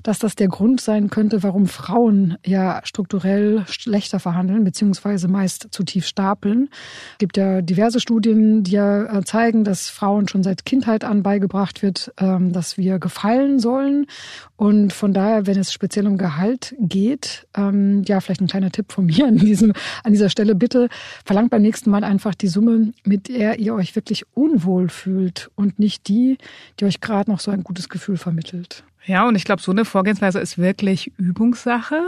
dass 0.02 0.18
das 0.18 0.34
der 0.34 0.48
Grund 0.48 0.80
sein 0.80 1.10
könnte, 1.10 1.42
warum 1.42 1.66
Frauen 1.66 2.36
ja 2.44 2.80
strukturell 2.84 3.64
schlechter 3.66 4.20
verhandeln, 4.20 4.64
beziehungsweise 4.64 5.28
meist 5.28 5.68
zu 5.70 5.82
tief 5.82 6.06
stapeln. 6.06 6.68
Es 7.12 7.18
gibt 7.18 7.36
ja 7.36 7.60
diverse 7.60 8.00
Studien, 8.00 8.62
die 8.62 8.72
ja 8.72 9.18
äh, 9.18 9.24
zeigen, 9.24 9.64
dass 9.64 9.88
Frauen 9.88 10.28
schon 10.28 10.42
seit 10.42 10.64
Kindheit 10.64 11.04
an 11.04 11.22
beigebracht 11.22 11.82
wird, 11.82 12.12
ähm, 12.18 12.52
dass 12.52 12.78
wir 12.78 12.98
gefallen 12.98 13.58
sollen. 13.58 14.06
Und 14.56 14.92
von 14.92 15.12
daher, 15.12 15.46
wenn 15.46 15.58
es 15.58 15.72
speziell 15.72 16.06
um 16.06 16.18
Gehalt 16.18 16.74
geht, 16.78 17.46
ähm, 17.54 18.02
ja, 18.06 18.20
vielleicht 18.20 18.40
ein 18.40 18.46
kleiner 18.48 18.70
Tipp 18.70 18.92
von 18.92 19.06
mir 19.06 19.26
an, 19.26 19.36
diesem, 19.36 19.72
an 20.04 20.12
dieser 20.12 20.28
Stelle. 20.28 20.54
Bitte 20.54 20.88
verlangt 21.24 21.50
beim 21.50 21.62
nächsten 21.62 21.90
Mal 21.90 22.04
einfach 22.04 22.34
die 22.34 22.48
Summe, 22.48 22.92
mit 23.04 23.28
der 23.28 23.58
ihr 23.58 23.74
euch 23.74 23.94
wirklich 23.96 24.24
unwohl 24.34 24.88
fühlt 24.88 25.50
und 25.54 25.78
nicht 25.78 26.08
die, 26.08 26.38
die 26.78 26.84
euch 26.84 27.00
gerade 27.00 27.30
noch 27.30 27.40
so 27.40 27.50
ein 27.50 27.64
gutes 27.64 27.88
Gefühl 27.88 28.16
vermittelt. 28.16 28.84
Ja, 29.04 29.26
und 29.26 29.34
ich 29.34 29.44
glaube, 29.44 29.60
so 29.60 29.72
eine 29.72 29.84
Vorgehensweise 29.84 30.38
ist 30.38 30.58
wirklich 30.58 31.12
Übungssache, 31.18 32.00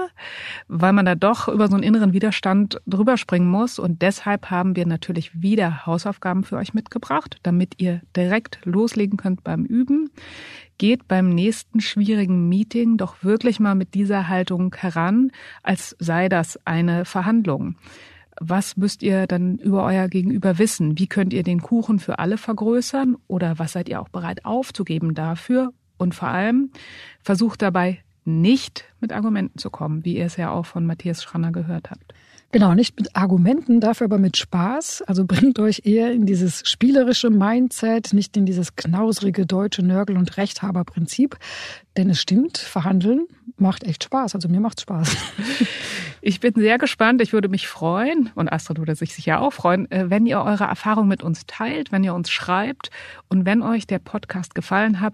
weil 0.69 0.93
man 0.93 1.05
da 1.05 1.17
doch 1.17 1.49
über 1.49 1.67
so 1.67 1.75
einen 1.75 1.83
inneren 1.83 2.13
Widerstand 2.13 2.81
drüber 2.87 3.17
springen 3.17 3.49
muss. 3.49 3.81
Und 3.81 4.01
deshalb 4.01 4.51
haben 4.51 4.77
wir 4.77 4.87
natürlich 4.87 5.43
wieder 5.43 5.87
Hausaufgaben 5.87 6.45
für 6.45 6.57
euch 6.57 6.73
mitgebracht, 6.73 7.39
damit 7.43 7.75
ihr 7.79 8.01
direkt 8.15 8.61
loslegen 8.65 9.17
könnt 9.17 9.43
beim 9.43 9.65
Üben. 9.65 10.11
Geht 10.79 11.07
beim 11.07 11.29
nächsten 11.29 11.81
schwierigen 11.81 12.49
Meeting 12.49 12.97
doch 12.97 13.23
wirklich 13.23 13.61
mal 13.61 13.75
mit 13.75 13.95
dieser 13.95 14.29
Haltung 14.29 14.75
heran, 14.75 15.31
als 15.63 15.95
sei 15.99 16.29
das 16.29 16.59
eine 16.65 17.05
Verhandlung. 17.05 17.77
Was 18.41 18.77
müsst 18.77 19.03
ihr 19.03 19.27
dann 19.27 19.59
über 19.59 19.85
euer 19.85 20.09
Gegenüber 20.09 20.59
wissen? 20.59 20.99
Wie 20.99 21.07
könnt 21.07 21.33
ihr 21.33 21.45
den 21.45 21.63
Kuchen 21.63 22.01
für 22.01 22.19
alle 22.19 22.37
vergrößern? 22.37 23.17
Oder 23.29 23.59
was 23.59 23.73
seid 23.73 23.89
ihr 23.89 24.01
auch 24.01 24.09
bereit 24.09 24.45
aufzugeben 24.45 25.15
dafür? 25.15 25.73
Und 25.97 26.15
vor 26.15 26.29
allem 26.29 26.71
versucht 27.23 27.63
dabei 27.63 28.03
nicht 28.25 28.85
mit 29.01 29.13
Argumenten 29.13 29.59
zu 29.59 29.71
kommen, 29.71 30.05
wie 30.05 30.17
ihr 30.17 30.27
es 30.27 30.37
ja 30.37 30.51
auch 30.51 30.67
von 30.67 30.87
Matthias 30.87 31.23
Schranner 31.23 31.53
gehört 31.53 31.91
habt. 31.91 32.15
Genau, 32.55 32.73
nicht 32.73 32.97
mit 32.97 33.17
Argumenten, 33.17 33.81
dafür 33.81 34.05
aber 34.05 34.19
mit 34.19 34.37
Spaß. 34.37 35.03
Also 35.09 35.25
bringt 35.25 35.59
euch 35.59 35.81
eher 35.87 36.13
in 36.13 36.25
dieses 36.25 36.63
spielerische 36.65 37.29
Mindset, 37.29 38.13
nicht 38.13 38.37
in 38.37 38.47
dieses 38.47 38.77
knausrige 38.77 39.45
deutsche 39.45 39.83
Nörgel- 39.83 40.17
und 40.17 40.37
Rechthaberprinzip. 40.37 41.37
Denn 41.97 42.11
es 42.11 42.21
stimmt, 42.21 42.59
verhandeln 42.59 43.27
macht 43.57 43.85
echt 43.85 44.05
Spaß. 44.05 44.35
Also 44.35 44.49
mir 44.49 44.61
macht 44.61 44.81
Spaß. 44.81 45.17
Ich 46.27 46.41
bin 46.41 46.55
sehr 46.57 46.79
gespannt. 46.79 47.21
Ich 47.21 47.35
würde 47.35 47.51
mich 47.51 47.69
freuen, 47.69 48.31
und 48.35 48.51
Astrid 48.51 48.79
würde 48.79 48.95
sich 48.95 49.15
sicher 49.15 49.43
auch 49.43 49.53
freuen, 49.53 49.91
äh, 49.91 50.09
wenn 50.09 50.25
ihr 50.25 50.41
eure 50.41 50.65
Erfahrung 50.65 51.07
mit 51.07 51.23
uns 51.23 51.45
teilt, 51.47 51.93
wenn 51.93 52.03
ihr 52.03 52.15
uns 52.15 52.31
schreibt. 52.31 52.91
Und 53.29 53.45
wenn 53.45 53.61
euch 53.61 53.87
der 53.87 53.99
Podcast 53.99 54.55
gefallen 54.55 55.03
hat, 55.03 55.13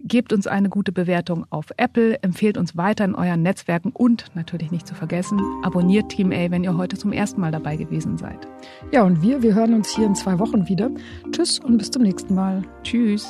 gebt 0.00 0.34
uns 0.34 0.46
eine 0.46 0.68
gute 0.68 0.92
Bewertung 0.92 1.46
auf 1.48 1.68
Apple, 1.78 2.22
empfehlt 2.22 2.58
uns 2.58 2.76
weiter 2.76 3.06
in 3.06 3.14
euren 3.14 3.40
Netzwerken 3.40 3.90
und 3.90 4.26
natürlich 4.34 4.70
nicht 4.70 4.86
zu 4.86 4.94
vergessen, 4.94 5.40
abonniert 5.62 6.10
Team 6.10 6.30
A, 6.30 6.50
wenn 6.50 6.62
ihr 6.62 6.76
heute 6.76 6.98
zum 6.98 7.14
ersten 7.14 7.40
Mal 7.40 7.50
dabei 7.50 7.76
gewesen 7.76 8.18
seid. 8.18 8.46
Ja, 8.92 9.02
und 9.04 9.22
wir, 9.22 9.42
wir 9.42 9.54
hören 9.54 9.72
uns 9.72 9.96
hier 9.96 10.04
in 10.04 10.14
zwei 10.14 10.38
Wochen 10.38 10.68
wieder. 10.68 10.90
Tschüss 11.32 11.58
und 11.58 11.78
bis 11.78 11.90
zum 11.90 12.02
nächsten 12.02 12.34
Mal. 12.34 12.60
Tschüss. 12.82 13.26